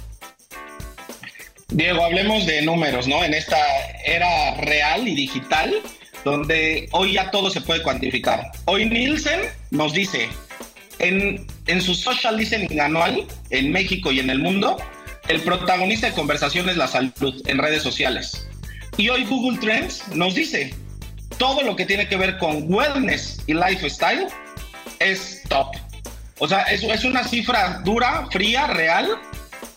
[1.68, 3.22] Diego, hablemos de números, ¿no?
[3.22, 3.58] En esta
[4.06, 5.74] era real y digital,
[6.24, 8.50] donde hoy ya todo se puede cuantificar.
[8.66, 10.28] Hoy Nielsen nos dice,
[10.98, 14.76] en, en su social listening anual, en México y en el mundo,
[15.28, 18.46] el protagonista de conversación es la salud en redes sociales.
[18.96, 20.74] Y hoy Google Trends nos dice,
[21.38, 24.26] todo lo que tiene que ver con wellness y lifestyle
[24.98, 25.76] es top.
[26.38, 29.08] O sea, es, es una cifra dura, fría, real,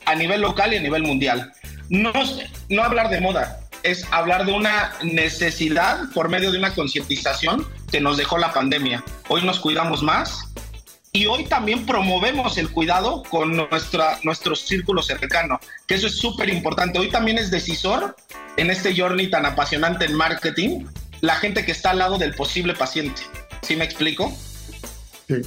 [0.06, 1.52] a nivel local y a nivel mundial.
[1.90, 2.12] No,
[2.70, 8.02] no hablar de moda, es hablar de una necesidad por medio de una concientización que
[8.02, 9.04] nos dejó la pandemia.
[9.28, 10.52] Hoy nos cuidamos más
[11.13, 16.50] y hoy también promovemos el cuidado con nuestra, nuestro círculo cercano, que eso es súper
[16.50, 17.00] importante.
[17.00, 18.15] Hoy también es decisor
[18.58, 20.86] en este journey tan apasionante en marketing,
[21.22, 23.22] la gente que está al lado del posible paciente.
[23.62, 24.36] ¿Sí me explico?
[25.28, 25.41] Sí.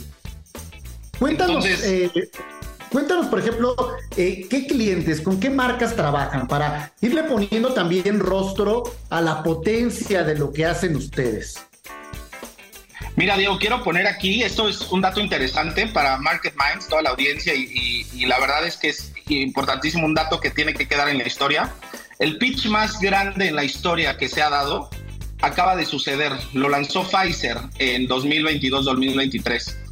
[1.18, 2.30] Cuéntanos, Entonces, eh,
[2.94, 3.74] Cuéntanos, por ejemplo,
[4.16, 10.22] eh, qué clientes, con qué marcas trabajan para irle poniendo también rostro a la potencia
[10.22, 11.66] de lo que hacen ustedes.
[13.16, 17.10] Mira, Diego, quiero poner aquí, esto es un dato interesante para Market Minds, toda la
[17.10, 20.86] audiencia, y, y, y la verdad es que es importantísimo, un dato que tiene que
[20.86, 21.74] quedar en la historia.
[22.20, 24.88] El pitch más grande en la historia que se ha dado
[25.42, 29.83] acaba de suceder, lo lanzó Pfizer en 2022-2023.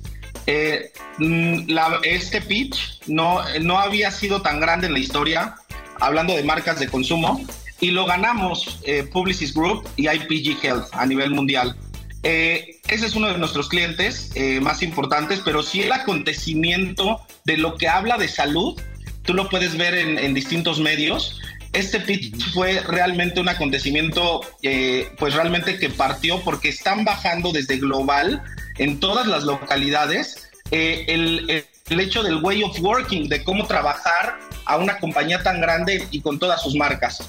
[0.47, 5.55] Eh, mm, la, este pitch no, no había sido tan grande en la historia,
[6.01, 7.45] hablando de marcas de consumo,
[7.81, 11.77] y lo ganamos eh, Publicis Group y IPG Health a nivel mundial.
[12.23, 17.57] Eh, ese es uno de nuestros clientes eh, más importantes, pero si el acontecimiento de
[17.57, 18.81] lo que habla de salud,
[19.23, 21.41] tú lo puedes ver en, en distintos medios.
[21.73, 27.79] Este pitch fue realmente un acontecimiento, eh, pues realmente que partió porque están bajando desde
[27.79, 28.43] global
[28.83, 34.39] en todas las localidades eh, el, el, hecho del way of working, de cómo trabajar
[34.65, 37.23] a una compañía tan grande y con todas sus marcas.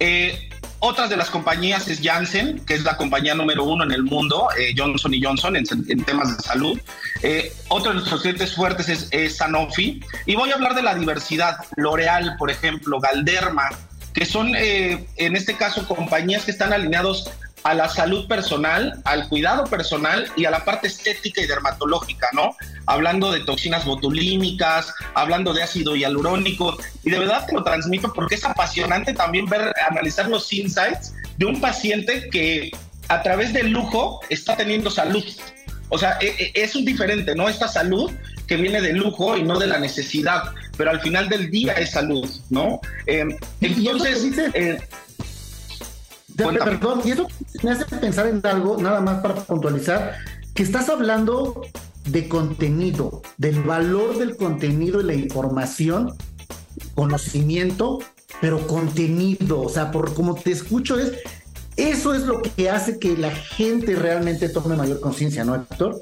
[0.00, 0.48] Eh,
[0.80, 4.48] otras de las compañías es Janssen, que es la compañía número uno en el mundo,
[4.58, 6.80] eh, Johnson y Johnson en, en, temas de salud.
[7.22, 10.00] Eh, otro de nuestros clientes fuertes es, es, Sanofi.
[10.26, 11.58] Y voy a hablar de la diversidad.
[11.76, 13.70] L'Oreal, por ejemplo, Galderma,
[14.12, 17.30] que son eh, en este caso compañías que están alineados
[17.62, 22.56] a la salud personal, al cuidado personal y a la parte estética y dermatológica, ¿no?
[22.86, 28.36] Hablando de toxinas botulínicas, hablando de ácido hialurónico, y de verdad te lo transmito porque
[28.36, 32.70] es apasionante también ver, analizar los insights de un paciente que
[33.08, 35.24] a través del lujo está teniendo salud.
[35.88, 37.48] O sea, es un diferente, ¿no?
[37.48, 38.12] Esta salud
[38.46, 41.90] que viene de lujo y no de la necesidad, pero al final del día es
[41.92, 42.80] salud, ¿no?
[43.06, 43.24] Eh,
[43.60, 44.32] entonces...
[46.36, 47.26] Perdón, y eso
[47.62, 50.16] me hace pensar en algo, nada más para puntualizar,
[50.54, 51.62] que estás hablando
[52.04, 56.14] de contenido, del valor del contenido y la información,
[56.94, 58.00] conocimiento,
[58.40, 61.12] pero contenido, o sea, por como te escucho es,
[61.76, 65.98] eso es lo que hace que la gente realmente tome mayor conciencia, ¿no, Héctor?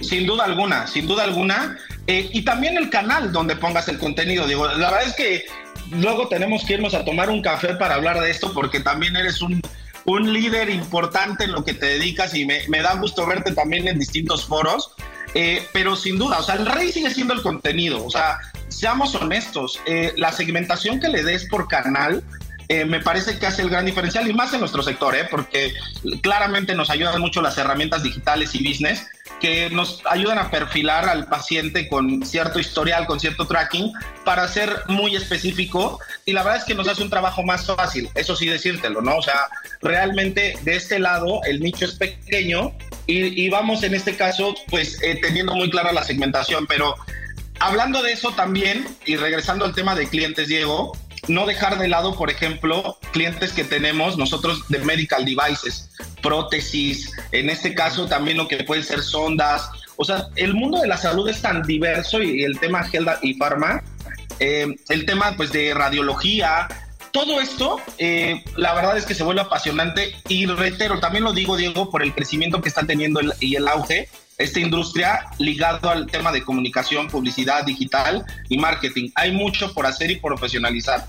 [0.00, 1.76] Sin duda alguna, sin duda alguna.
[2.06, 4.46] Eh, y también el canal donde pongas el contenido.
[4.46, 5.44] Digo, la verdad es que
[5.90, 9.40] luego tenemos que irnos a tomar un café para hablar de esto porque también eres
[9.42, 9.60] un,
[10.04, 13.88] un líder importante en lo que te dedicas y me, me da gusto verte también
[13.88, 14.92] en distintos foros.
[15.34, 18.04] Eh, pero sin duda, o sea, el rey sigue siendo el contenido.
[18.04, 22.22] O sea, seamos honestos, eh, la segmentación que le des por canal
[22.68, 25.26] eh, me parece que hace el gran diferencial y más en nuestro sector, ¿eh?
[25.30, 25.72] porque
[26.20, 29.06] claramente nos ayudan mucho las herramientas digitales y business
[29.40, 33.92] que nos ayudan a perfilar al paciente con cierto historial, con cierto tracking,
[34.24, 35.98] para ser muy específico.
[36.26, 39.16] Y la verdad es que nos hace un trabajo más fácil, eso sí decírtelo, ¿no?
[39.16, 39.48] O sea,
[39.80, 42.72] realmente de este lado el nicho es pequeño
[43.06, 46.66] y, y vamos en este caso, pues eh, teniendo muy clara la segmentación.
[46.66, 46.94] Pero
[47.60, 50.92] hablando de eso también, y regresando al tema de clientes, Diego,
[51.28, 55.90] no dejar de lado, por ejemplo, clientes que tenemos nosotros de medical devices,
[56.22, 59.70] prótesis, en este caso también lo que pueden ser sondas.
[59.96, 63.34] O sea, el mundo de la salud es tan diverso y, el tema health y
[63.34, 63.82] pharma,
[64.40, 66.68] eh, el tema pues de radiología,
[67.12, 71.56] todo esto, eh, la verdad es que se vuelve apasionante y reitero, también lo digo,
[71.56, 76.30] Diego, por el crecimiento que está teniendo y el auge esta industria ligado al tema
[76.30, 79.10] de comunicación, publicidad digital y marketing.
[79.16, 81.06] Hay mucho por hacer y profesionalizar.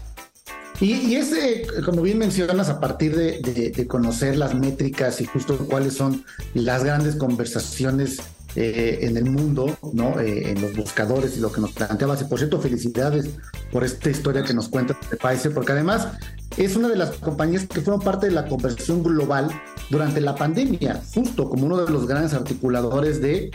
[0.81, 6.23] Y, ese, como bien mencionas, a partir de, conocer las métricas y justo cuáles son
[6.53, 8.19] las grandes conversaciones
[8.55, 10.19] eh, en el mundo, ¿no?
[10.19, 12.21] Eh, en los buscadores y lo que nos planteabas.
[12.21, 13.29] Y por cierto, felicidades
[13.71, 16.07] por esta historia que nos cuentas de Pfizer, porque además
[16.55, 19.49] es una de las compañías que fueron parte de la conversión global
[19.89, 23.51] durante la pandemia, justo como uno de los grandes articuladores de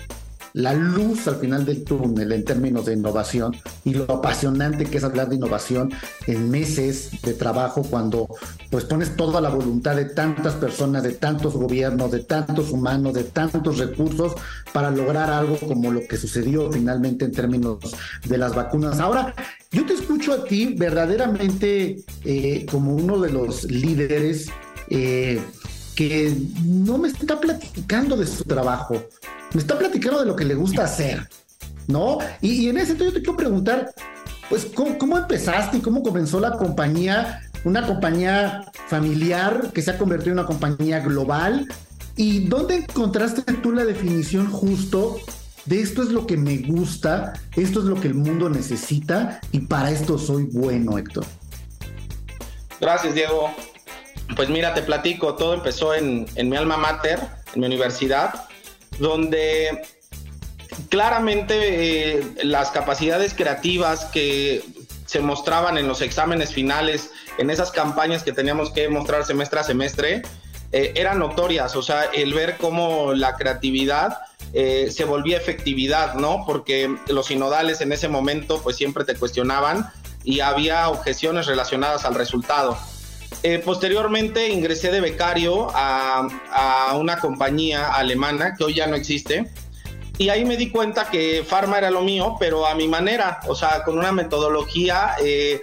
[0.55, 5.05] la luz al final del túnel en términos de innovación y lo apasionante que es
[5.05, 5.93] hablar de innovación
[6.29, 8.29] en meses de trabajo cuando
[8.71, 13.25] pues pones toda la voluntad de tantas personas, de tantos gobiernos, de tantos humanos, de
[13.25, 14.35] tantos recursos
[14.73, 17.79] para lograr algo como lo que sucedió finalmente en términos
[18.25, 19.01] de las vacunas.
[19.01, 19.35] Ahora,
[19.73, 24.51] yo te escucho a ti verdaderamente eh, como uno de los líderes
[24.88, 25.43] eh,
[25.97, 29.03] que no me está platicando de su trabajo,
[29.55, 31.27] me está platicando de lo que le gusta hacer,
[31.87, 32.19] ¿no?
[32.40, 33.95] Y, en ese sentido yo te quiero preguntar,
[34.49, 37.40] pues, ¿cómo, empezaste y cómo comenzó la compañía?
[37.64, 41.67] Una compañía familiar que se ha convertido en una compañía global.
[42.17, 45.19] ¿Y dónde encontraste tú la definición justo
[45.64, 49.61] de esto es lo que me gusta, esto es lo que el mundo necesita y
[49.61, 51.25] para esto soy bueno, Héctor?
[52.81, 53.51] Gracias, Diego.
[54.37, 57.21] Pues mira, te platico, todo empezó en, en mi alma mater,
[57.55, 58.49] en mi universidad
[58.98, 59.83] donde
[60.88, 64.64] claramente eh, las capacidades creativas que
[65.07, 69.64] se mostraban en los exámenes finales, en esas campañas que teníamos que mostrar semestre a
[69.64, 70.22] semestre,
[70.72, 74.18] eh, eran notorias, o sea, el ver cómo la creatividad
[74.52, 76.44] eh, se volvía efectividad, ¿no?
[76.46, 79.90] Porque los sinodales en ese momento pues siempre te cuestionaban
[80.24, 82.78] y había objeciones relacionadas al resultado.
[83.42, 86.29] Eh, posteriormente ingresé de becario a,
[86.94, 89.51] una compañía alemana que hoy ya no existe.
[90.16, 93.55] Y ahí me di cuenta que Pharma era lo mío, pero a mi manera, o
[93.55, 95.61] sea, con una metodología eh,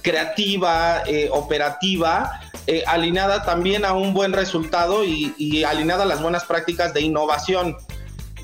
[0.00, 2.40] creativa, eh, operativa,
[2.86, 7.76] alineada también a un buen resultado y, y alineada a las buenas prácticas de innovación.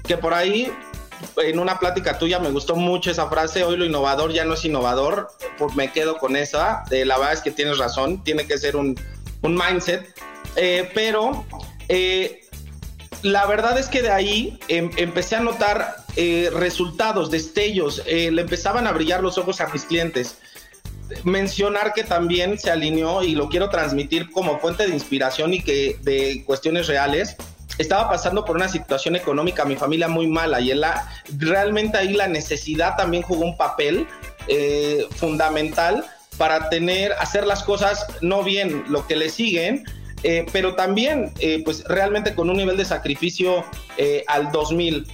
[0.07, 0.71] Que por ahí
[1.37, 4.65] en una plática tuya me gustó mucho esa frase, hoy lo innovador ya no es
[4.65, 5.29] innovador,
[5.75, 8.99] me quedo con esa, de la verdad es que tienes razón, tiene que ser un,
[9.43, 10.15] mindset,
[10.57, 11.45] eh, pero
[11.89, 12.41] eh,
[13.23, 18.87] la verdad es que de ahí em, empecé a notar eh, resultados, destellos, le empezaban
[18.87, 20.39] a brillar los ojos a mis clientes.
[21.25, 25.97] Mencionar que también se alineó y lo quiero transmitir como fuente de inspiración y que
[26.03, 27.37] de cuestiones reales
[27.79, 32.27] estaba pasando por una situación económica, mi familia muy mala, y la, realmente ahí la
[32.27, 34.07] necesidad también jugó un papel
[34.49, 36.05] eh, fundamental
[36.37, 39.85] para tener, hacer las cosas no bien lo que le siguen,
[40.23, 43.65] eh, pero también eh, pues realmente con un nivel de sacrificio
[44.29, 45.07] al 2000.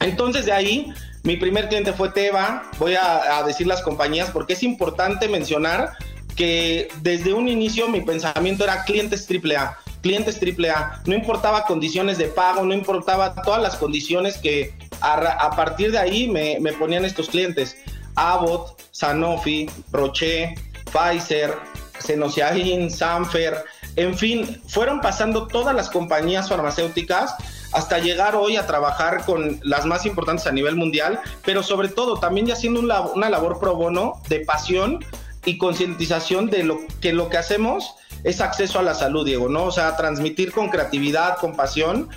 [0.00, 0.92] Entonces de ahí
[1.24, 5.92] mi primer cliente fue Teva, voy a, decir las compañías porque es importante mencionar
[6.36, 11.02] que desde un inicio mi pensamiento era clientes AAA clientes AAA.
[11.06, 16.28] No importaba condiciones de pago, no importaba todas las condiciones que a, partir de ahí
[16.28, 17.76] me, ponían estos clientes.
[18.14, 20.54] Abbott, Sanofi, Roche,
[20.92, 21.56] Pfizer,
[21.98, 23.64] Senociain, Sanfer,
[23.96, 27.34] en fin, fueron pasando todas las compañías farmacéuticas
[27.72, 32.18] hasta llegar hoy a trabajar con las más importantes a nivel mundial, pero sobre todo
[32.18, 35.04] también ya haciendo una labor pro bono de pasión
[35.44, 37.94] y concientización de lo que lo que hacemos
[38.24, 39.64] es acceso a la salud, Diego, ¿no?
[39.64, 42.08] O sea, transmitir con creatividad, con pasión,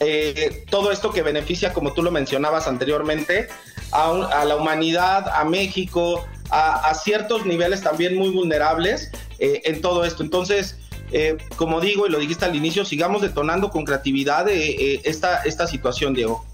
[0.00, 3.48] eh, todo esto que beneficia, como tú lo mencionabas anteriormente,
[3.92, 10.22] a, la humanidad, a México, a, ciertos niveles también muy vulnerables eh, en todo esto.
[10.22, 10.78] Entonces,
[11.12, 16.14] eh, como digo y lo dijiste al inicio, sigamos detonando con creatividad esta, esta situación,
[16.14, 16.44] Diego.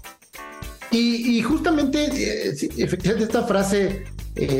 [0.91, 4.05] Y, justamente, efectivamente, esta frase,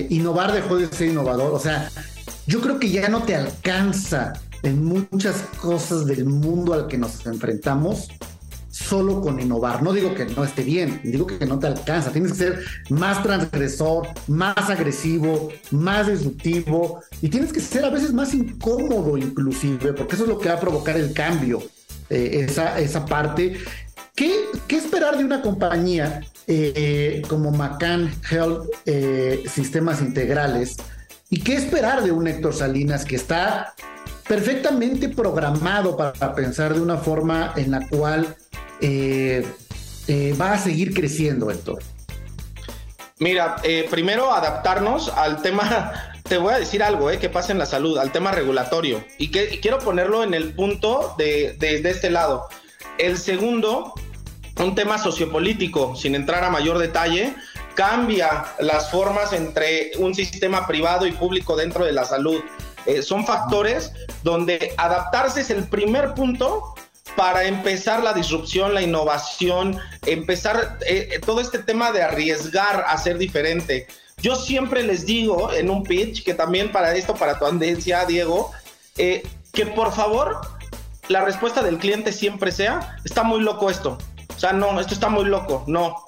[0.10, 1.90] innovar dejó de ser innovador, o sea,
[2.46, 7.26] yo creo que ya no te alcanza en muchas cosas del mundo al que nos
[7.26, 8.10] enfrentamos
[8.88, 9.82] solo con innovar.
[9.82, 12.12] No digo que no esté bien, digo que no te alcanza.
[12.12, 12.60] Tienes que ser
[12.90, 19.94] más transgresor, más agresivo, más disruptivo y tienes que ser a veces más incómodo inclusive,
[19.94, 21.64] porque eso es lo que va a provocar el cambio,
[22.10, 23.58] eh, esa, esa parte.
[24.16, 24.32] ¿Qué,
[24.68, 30.78] ¿Qué, esperar de una compañía eh, como McCann Health eh, Sistemas Integrales?
[31.30, 33.74] ¿Y qué esperar de un Héctor Salinas que está
[34.28, 38.36] perfectamente programado para pensar de una forma en la cual
[38.82, 39.46] eh,
[40.08, 41.82] eh, va a seguir creciendo, Héctor?
[43.20, 47.66] Mira, eh, primero adaptarnos al tema, te voy a decir algo que pasa en la
[47.66, 49.04] salud, al tema regulatorio.
[49.18, 52.48] Y que quiero ponerlo en el punto de, de este lado.
[52.98, 53.94] El segundo,
[54.60, 57.36] un tema sociopolítico, sin entrar a mayor detalle,
[57.76, 62.42] cambia las formas entre un sistema privado y público dentro de la salud.
[62.86, 63.92] Eh, son factores
[64.24, 66.76] donde adaptarse es el primer punto
[67.16, 72.98] para empezar la disrupción, la innovación, empezar eh, eh, todo este tema de arriesgar a
[72.98, 73.88] ser diferente.
[74.18, 78.52] Yo siempre les digo en un pitch, que también para esto, para tu tendencia, Diego,
[78.96, 80.42] que por favor
[81.10, 83.98] la respuesta del cliente siempre sea, está muy loco esto.
[84.36, 86.06] O sea, no, esto está muy loco, no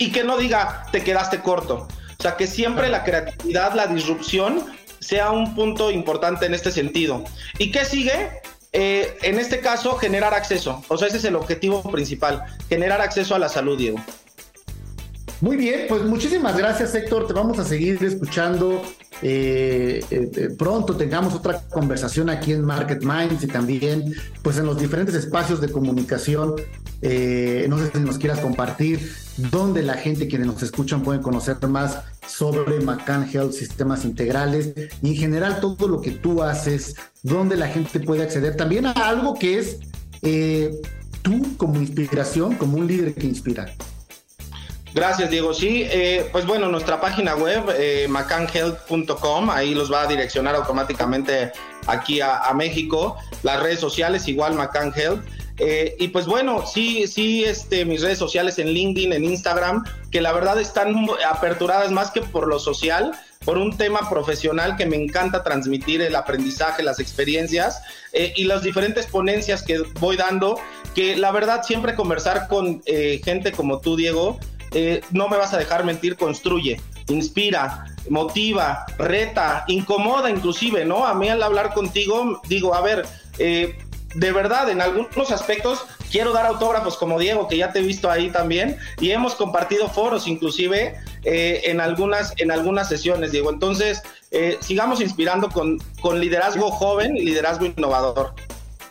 [0.00, 1.86] y que no diga te quedaste corto.
[2.18, 4.66] O sea, que siempre la creatividad, la disrupción
[5.10, 7.24] sea un punto importante en este sentido.
[7.58, 8.30] ¿Y qué sigue?
[8.72, 10.84] Eh, en este caso, generar acceso.
[10.86, 13.98] O sea, ese es el objetivo principal, generar acceso a la salud, Diego.
[15.40, 18.82] Muy bien, pues muchísimas gracias Héctor, te vamos a seguir escuchando.
[19.22, 24.78] Eh, eh, pronto tengamos otra conversación aquí en Market Minds y también pues en los
[24.78, 26.50] diferentes espacios de comunicación.
[26.50, 29.10] no sé si nos quieras compartir
[29.50, 34.72] donde la gente quienes nos escuchan pueden conocer más sobre McCann Health Sistemas Integrales
[35.02, 38.92] y en general todo lo que tú haces, donde la gente puede acceder también a
[38.92, 39.78] algo que es
[40.22, 40.70] eh,
[41.22, 43.74] tú como inspiración, como un líder que inspira.
[44.92, 45.54] Gracias, Diego.
[45.54, 51.52] Sí, eh, pues bueno, nuestra página web, eh, macanhealth.com, ahí los va a direccionar automáticamente
[51.86, 53.16] aquí a, México.
[53.42, 55.24] Las redes sociales, igual Macan Health.
[55.58, 60.20] Eh, y pues bueno, sí, sí, este, mis redes sociales en LinkedIn, en Instagram, que
[60.22, 63.12] la verdad están aperturadas más que por lo social,
[63.44, 67.82] por un tema profesional que me encanta transmitir el aprendizaje, las experiencias
[68.12, 70.58] eh, y las diferentes ponencias que voy dando,
[70.94, 74.38] que la verdad siempre conversar con eh, gente como tú, Diego,
[75.10, 81.06] no me vas a dejar mentir, construye, inspira, motiva, reta, incomoda inclusive, ¿no?
[81.06, 83.06] A mí al hablar contigo digo, a ver,
[83.38, 83.78] eh,
[84.14, 88.10] de verdad, en algunos aspectos quiero dar autógrafos como Diego, que ya te he visto
[88.10, 93.50] ahí también, y hemos compartido foros inclusive eh, en, algunas, en algunas sesiones, Diego.
[93.50, 94.02] Entonces,
[94.32, 98.34] eh, sigamos inspirando con, con liderazgo joven y liderazgo innovador.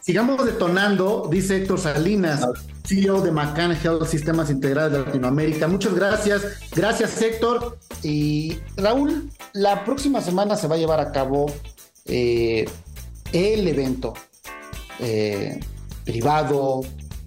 [0.10, 2.44] Sigamos detonando, dice Héctor Salinas,
[2.84, 5.68] CEO de McCann Health Sistemas Integrados de Latinoamérica.
[5.68, 6.42] Muchas gracias.
[6.76, 7.78] Gracias, Héctor.
[8.02, 11.46] Y Raúl, la próxima semana se va a llevar a cabo
[12.06, 12.68] eh,
[13.34, 14.16] el evento
[14.98, 15.60] eh,
[16.06, 16.82] privado,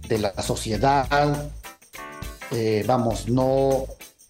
[0.08, 1.52] de la sociedad,
[2.50, 3.84] eh, vamos, no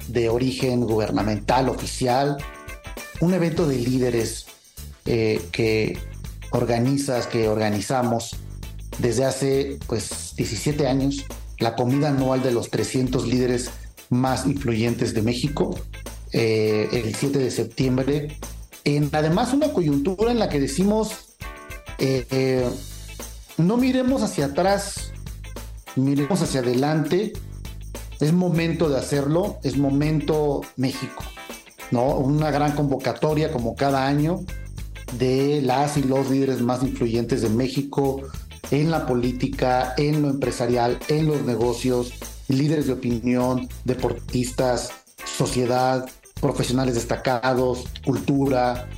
[0.09, 2.37] de origen gubernamental, oficial,
[3.21, 4.45] un evento de líderes
[5.05, 6.12] que
[6.53, 8.37] organizas, que organizamos
[8.99, 11.25] desde hace pues 17 años,
[11.59, 13.71] la comida anual de los 300 líderes
[14.11, 15.75] más influyentes de México,
[16.33, 18.39] el 7 de septiembre,
[18.85, 21.37] en además una coyuntura en la que decimos
[23.59, 25.13] no miremos hacia atrás,
[25.97, 27.33] miremos hacia adelante.
[28.21, 31.25] Es momento de hacerlo, es momento México,
[31.91, 32.07] ¿no?
[32.17, 34.41] Una gran convocatoria como cada año
[35.19, 38.23] de las y los líderes más influyentes de México
[38.71, 42.13] en la política, en lo empresarial, en los negocios,
[42.49, 44.91] líderes de opinión, deportistas,
[45.25, 46.09] sociedad,
[46.41, 48.89] profesionales destacados, cultura,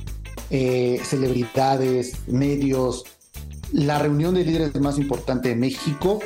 [0.49, 3.03] eh, celebridades, medios,
[3.71, 6.19] la reunión de líderes más importante de México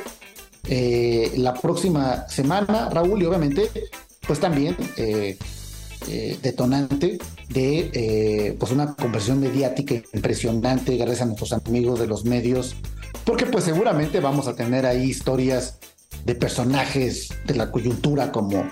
[0.68, 3.70] eh, la próxima semana, Raúl, y obviamente,
[4.26, 5.36] pues también eh,
[6.42, 7.18] detonante
[7.50, 12.76] de pues una conversión mediática impresionante gracias a nuestros amigos de los medios,
[13.24, 15.78] porque pues seguramente vamos a tener ahí historias
[16.24, 18.64] de personajes de la coyuntura como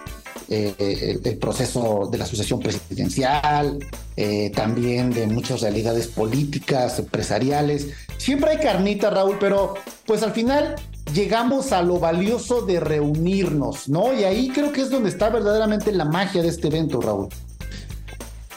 [0.50, 3.78] eh, el, proceso de la sucesión presidencial,
[4.16, 7.88] eh, también de muchas realidades políticas, empresariales.
[8.16, 9.74] Siempre hay carnita, Raúl, pero
[10.06, 10.76] pues al final
[11.12, 14.18] llegamos a lo valioso de reunirnos, ¿no?
[14.18, 17.28] Y ahí creo que es donde está verdaderamente la magia de este evento, Raúl.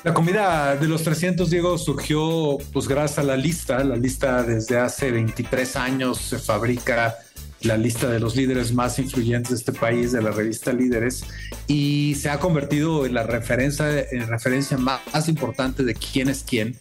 [0.04, 3.84] La comida de los 300, Diego, surgió pues gracias a la lista.
[3.84, 7.18] La lista desde hace 23 años se fabrica
[7.62, 11.24] la lista de los líderes más influyentes de este país, de la revista Líderes,
[11.68, 16.76] y se ha convertido en la referencia, en referencia más, importante de quién es quién.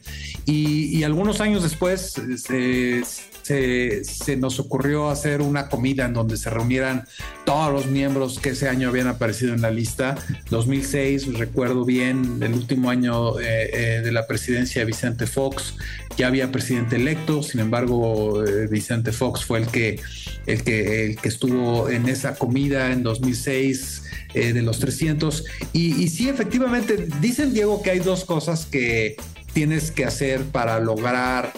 [0.46, 3.02] Y, y algunos años después se,
[3.50, 7.06] se, nos ocurrió hacer una comida en donde se reunieran
[7.44, 10.16] todos los miembros que ese año habían aparecido en la lista.
[10.50, 15.74] 2006, recuerdo bien, el último año eh, eh, de la presidencia de Vicente Fox,
[16.16, 20.00] ya había presidente electo, sin embargo, eh, Vicente Fox fue el que,
[20.46, 25.44] el, que, el que estuvo en esa comida en 2006 de los 300.
[25.72, 29.16] Y, y sí, efectivamente, dicen Diego que hay dos cosas que
[29.52, 31.52] tienes que hacer para lograr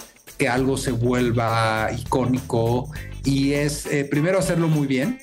[0.48, 2.90] algo se vuelva icónico
[3.24, 5.18] y es eh, primero hacerlo muy bien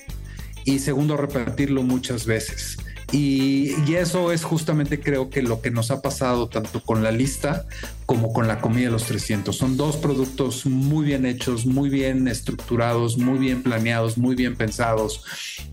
[0.64, 2.76] y segundo repetirlo muchas veces.
[3.12, 7.66] Y, eso es justamente creo que lo que nos ha pasado tanto con la lista
[8.06, 9.56] como con la comida de los 300.
[9.56, 15.24] Son dos productos muy bien hechos, muy bien estructurados, muy bien planeados, muy bien pensados,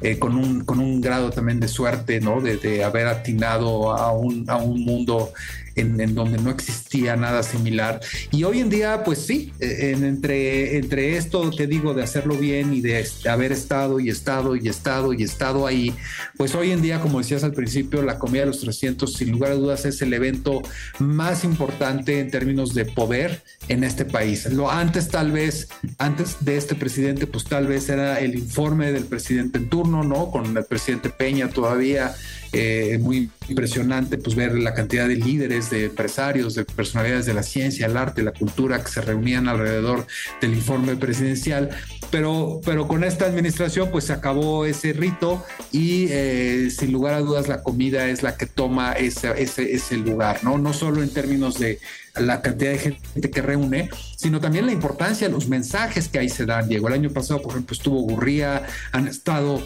[0.01, 2.41] eh, con, un, con un grado también de suerte, ¿no?
[2.41, 5.31] De, de haber atinado a un, a un mundo
[5.77, 7.99] en, donde no existía nada similar.
[8.31, 12.73] Y hoy en día, pues sí, eh, entre, entre esto que digo de hacerlo bien
[12.73, 15.93] y de haber estado y estado y estado y estado ahí,
[16.35, 19.51] pues hoy en día, como decías al principio, la comida de los 300, sin lugar
[19.51, 20.61] a dudas, es el evento
[20.99, 24.45] más importante en términos de poder en este país.
[24.51, 29.05] Lo antes, tal vez, antes de este presidente, pues tal vez era el informe del
[29.05, 30.31] presidente en turno, ¿no?
[30.31, 32.15] Con el presidente Peña todavía
[32.53, 37.43] eh, muy impresionante pues ver la cantidad de líderes, de empresarios, de personalidades de la
[37.43, 40.07] ciencia, el arte, la cultura que se reunían alrededor
[40.41, 41.69] del informe presidencial.
[42.09, 47.19] Pero, pero con esta administración pues se acabó ese rito y eh, sin lugar a
[47.19, 50.57] dudas la comida es la que toma ese, ese, ese lugar, ¿no?
[50.57, 51.79] No solo en términos de
[52.15, 56.45] la cantidad de gente que reúne, sino también la importancia los mensajes que ahí se
[56.45, 56.87] dan, Diego.
[56.87, 59.61] El año pasado, por ejemplo, estuvo Gurría, han estado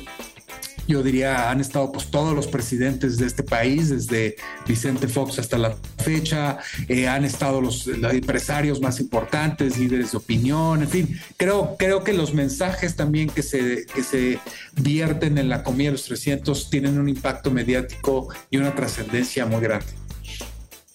[0.92, 4.36] yo diría, han estado pues todos los presidentes de este país, desde
[4.68, 10.82] Vicente Fox hasta la fecha, eh, han estado los, empresarios más importantes, líderes de opinión,
[10.82, 14.40] en fin, creo, creo que los mensajes también que se, que se
[14.74, 19.62] vierten en la comida de los 300 tienen un impacto mediático y una trascendencia muy
[19.62, 19.88] grande.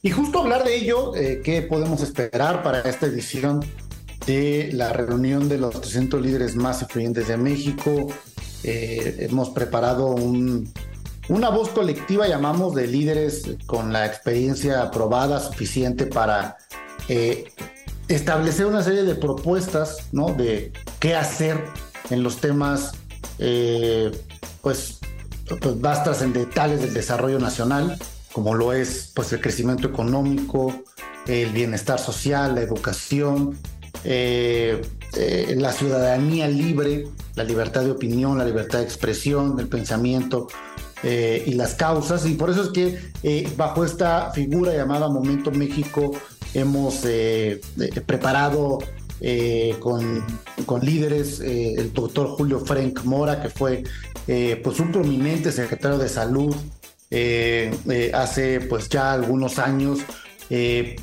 [0.02, 3.64] Y justo hablar de ello, eh, ¿qué podemos esperar para esta edición
[4.26, 8.08] de la reunión de los 300 líderes más influyentes de México?
[8.68, 10.16] Eh, hemos preparado
[11.28, 16.56] una voz colectiva, llamamos, de líderes con la experiencia aprobada suficiente para
[17.08, 17.44] eh,
[18.08, 20.32] establecer una serie de propuestas, ¿no?
[20.32, 21.62] De qué hacer
[22.10, 22.94] en los temas,
[23.38, 24.10] eh,
[24.62, 24.98] pues,
[25.60, 27.96] pues, más trascendentales del desarrollo nacional,
[28.32, 30.74] como lo es, pues, el crecimiento económico,
[31.28, 33.56] el bienestar social, la educación,
[35.56, 40.48] la ciudadanía libre, la libertad de opinión, la libertad de expresión, el pensamiento
[41.02, 42.26] eh, y las causas.
[42.26, 46.12] Y por eso es que eh, bajo esta figura llamada Momento México
[46.54, 47.60] hemos eh,
[48.06, 48.78] preparado
[49.80, 50.24] con,
[50.66, 53.82] con, líderes el doctor Julio Frank Mora, que fue
[54.62, 56.54] pues un prominente secretario de salud
[58.12, 60.00] hace pues ya algunos años.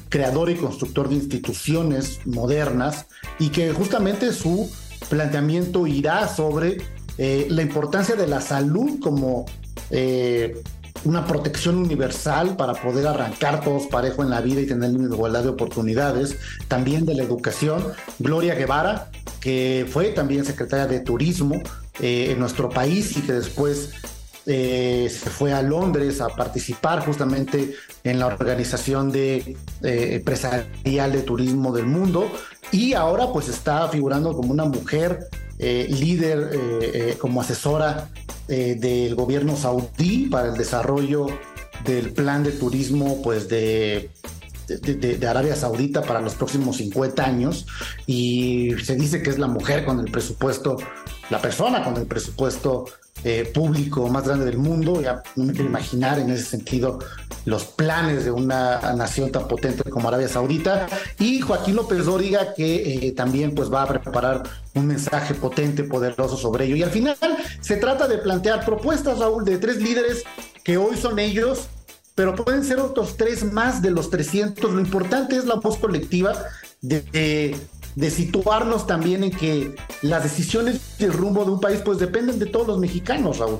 [0.09, 3.07] Creador y constructor de instituciones modernas
[3.39, 4.69] y que justamente su
[5.09, 6.77] planteamiento irá sobre
[7.17, 9.45] eh, la importancia de la salud como
[9.91, 10.61] eh,
[11.03, 15.43] una protección universal para poder arrancar todos parejo en la vida y tener una igualdad
[15.43, 16.37] de oportunidades,
[16.67, 17.83] también de la educación.
[18.19, 21.61] Gloria Guevara, que fue también secretaria de Turismo
[21.99, 23.91] eh, en nuestro país y que después
[24.45, 31.85] se fue a Londres a participar justamente en la organización de empresarial de turismo del
[31.85, 32.29] mundo
[32.73, 35.27] y ahora pues está figurando como una mujer
[35.59, 38.09] eh, líder, eh, eh, como asesora
[38.47, 41.27] del gobierno saudí para el desarrollo
[41.85, 44.09] del plan de turismo pues de,
[44.67, 47.65] de, Arabia Saudita para los próximos 50 años.
[48.05, 50.77] Y se dice que es la mujer con el presupuesto
[51.29, 52.85] la persona con el presupuesto
[53.23, 55.01] eh, público más grande del mundo.
[55.01, 56.99] Ya no me quiero imaginar en ese sentido
[57.45, 60.87] los planes de una nación tan potente como Arabia Saudita.
[61.19, 64.43] Y Joaquín López Dóriga, que eh, también pues, va a preparar
[64.73, 66.75] un mensaje potente, poderoso sobre ello.
[66.75, 67.17] Y al final
[67.61, 70.23] se trata de plantear propuestas, Raúl, de tres líderes
[70.63, 71.67] que hoy son ellos,
[72.15, 74.71] pero pueden ser otros tres más de los 300.
[74.71, 76.33] Lo importante es la voz colectiva
[76.81, 77.57] de, de
[78.09, 82.45] situarnos también en que las decisiones y el rumbo de un país pues dependen de
[82.45, 83.59] todos los mexicanos, Raúl.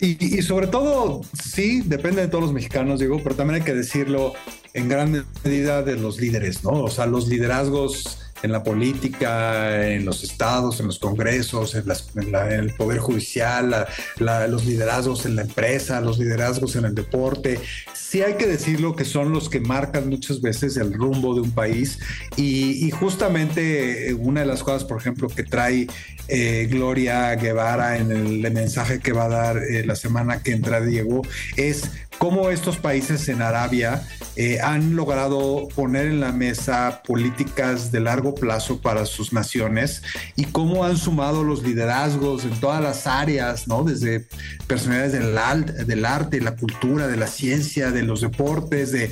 [0.00, 3.74] Y, y, sobre todo, sí, depende de todos los mexicanos, digo, pero también hay que
[3.74, 4.32] decirlo
[4.72, 6.70] en gran medida de los líderes, ¿no?
[6.70, 12.08] O sea, los liderazgos en la política, en los estados, en los congresos, en, las,
[12.50, 13.86] el poder judicial,
[14.18, 17.60] la, los liderazgos en la empresa, los liderazgos en el deporte.
[17.94, 21.52] Sí hay que decirlo que son los que marcan muchas veces el rumbo de un
[21.52, 21.98] país
[22.36, 25.86] y, justamente una de las cosas, por ejemplo, que trae
[26.28, 30.80] eh, Gloria Guevara en el, mensaje que va a dar eh, la semana que entra
[30.80, 31.22] Diego
[31.56, 38.00] es cómo estos países en Arabia eh, han logrado poner en la mesa políticas de
[38.00, 40.02] largo plazo para sus naciones
[40.36, 43.84] y cómo han sumado los liderazgos en todas las áreas, ¿no?
[43.84, 44.26] Desde
[44.66, 49.10] personalidades del, del arte, la cultura, de la ciencia, de los deportes, de,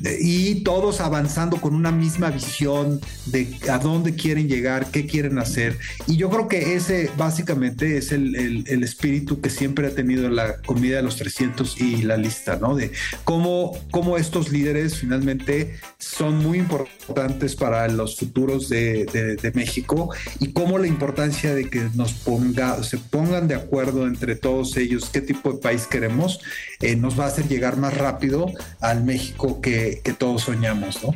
[0.00, 5.38] de, y todos avanzando con una misma visión de a dónde quieren llegar, qué quieren
[5.38, 5.78] hacer.
[6.06, 10.28] Y yo creo que ese básicamente es el, el, el espíritu que siempre ha tenido
[10.28, 12.58] la comida de los 300 y la lista.
[12.60, 12.74] ¿no?
[12.74, 12.92] De
[13.24, 20.78] cómo, cómo estos líderes finalmente son muy importantes para los futuros de, México y cómo
[20.78, 25.52] la importancia de que nos ponga, se pongan de acuerdo entre todos ellos qué tipo
[25.52, 26.40] de país queremos,
[26.80, 28.46] eh, nos va a hacer llegar más rápido
[28.80, 31.14] al México que, todos soñamos, ¿no?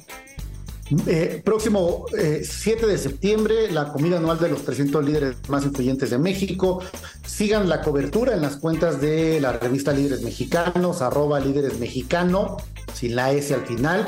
[1.06, 6.10] Eh, próximo eh, 7 de septiembre, la comida anual de los 300 líderes más influyentes
[6.10, 6.82] de México.
[7.26, 12.58] Sigan la cobertura en las cuentas de la revista Líderes Mexicanos, arroba líderes mexicano,
[12.92, 14.06] sin la S al final.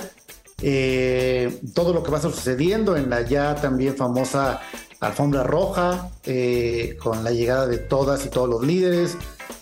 [0.62, 4.60] Eh, todo lo que va sucediendo en la ya también famosa
[5.00, 9.16] alfombra roja, eh, con la llegada de todas y todos los líderes,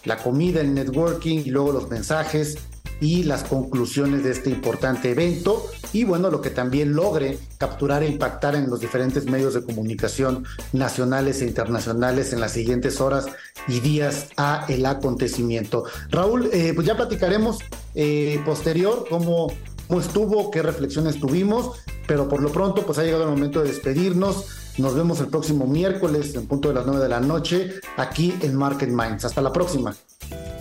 [0.05, 2.57] la comida, el networking y luego los mensajes
[3.01, 8.09] y las conclusiones de este importante evento y bueno, lo que también logre capturar e
[8.09, 13.27] impactar en los diferentes medios de comunicación nacionales e internacionales en las siguientes horas
[13.69, 15.85] y días a el acontecimiento.
[16.11, 17.59] Raúl, eh, pues ya platicaremos
[17.95, 19.53] eh, posterior cómo,
[19.87, 23.69] cómo estuvo, qué reflexiones tuvimos, pero por lo pronto pues ha llegado el momento de
[23.69, 24.47] despedirnos.
[24.79, 28.57] Nos vemos el próximo miércoles en punto de las 9 de la noche aquí en
[28.57, 29.25] Market Minds.
[29.25, 29.95] Hasta la próxima.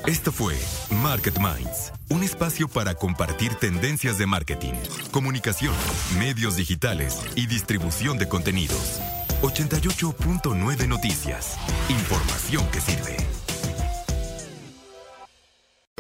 [0.06, 0.56] Esto fue
[1.02, 4.74] Market Minds, un espacio para compartir tendencias de marketing,
[5.12, 5.74] comunicación,
[6.20, 9.00] medios digitales y distribución de contenidos.
[9.42, 11.58] 88.9 Noticias.
[11.90, 13.43] Información que sirve.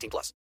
[0.00, 0.34] 18 plus.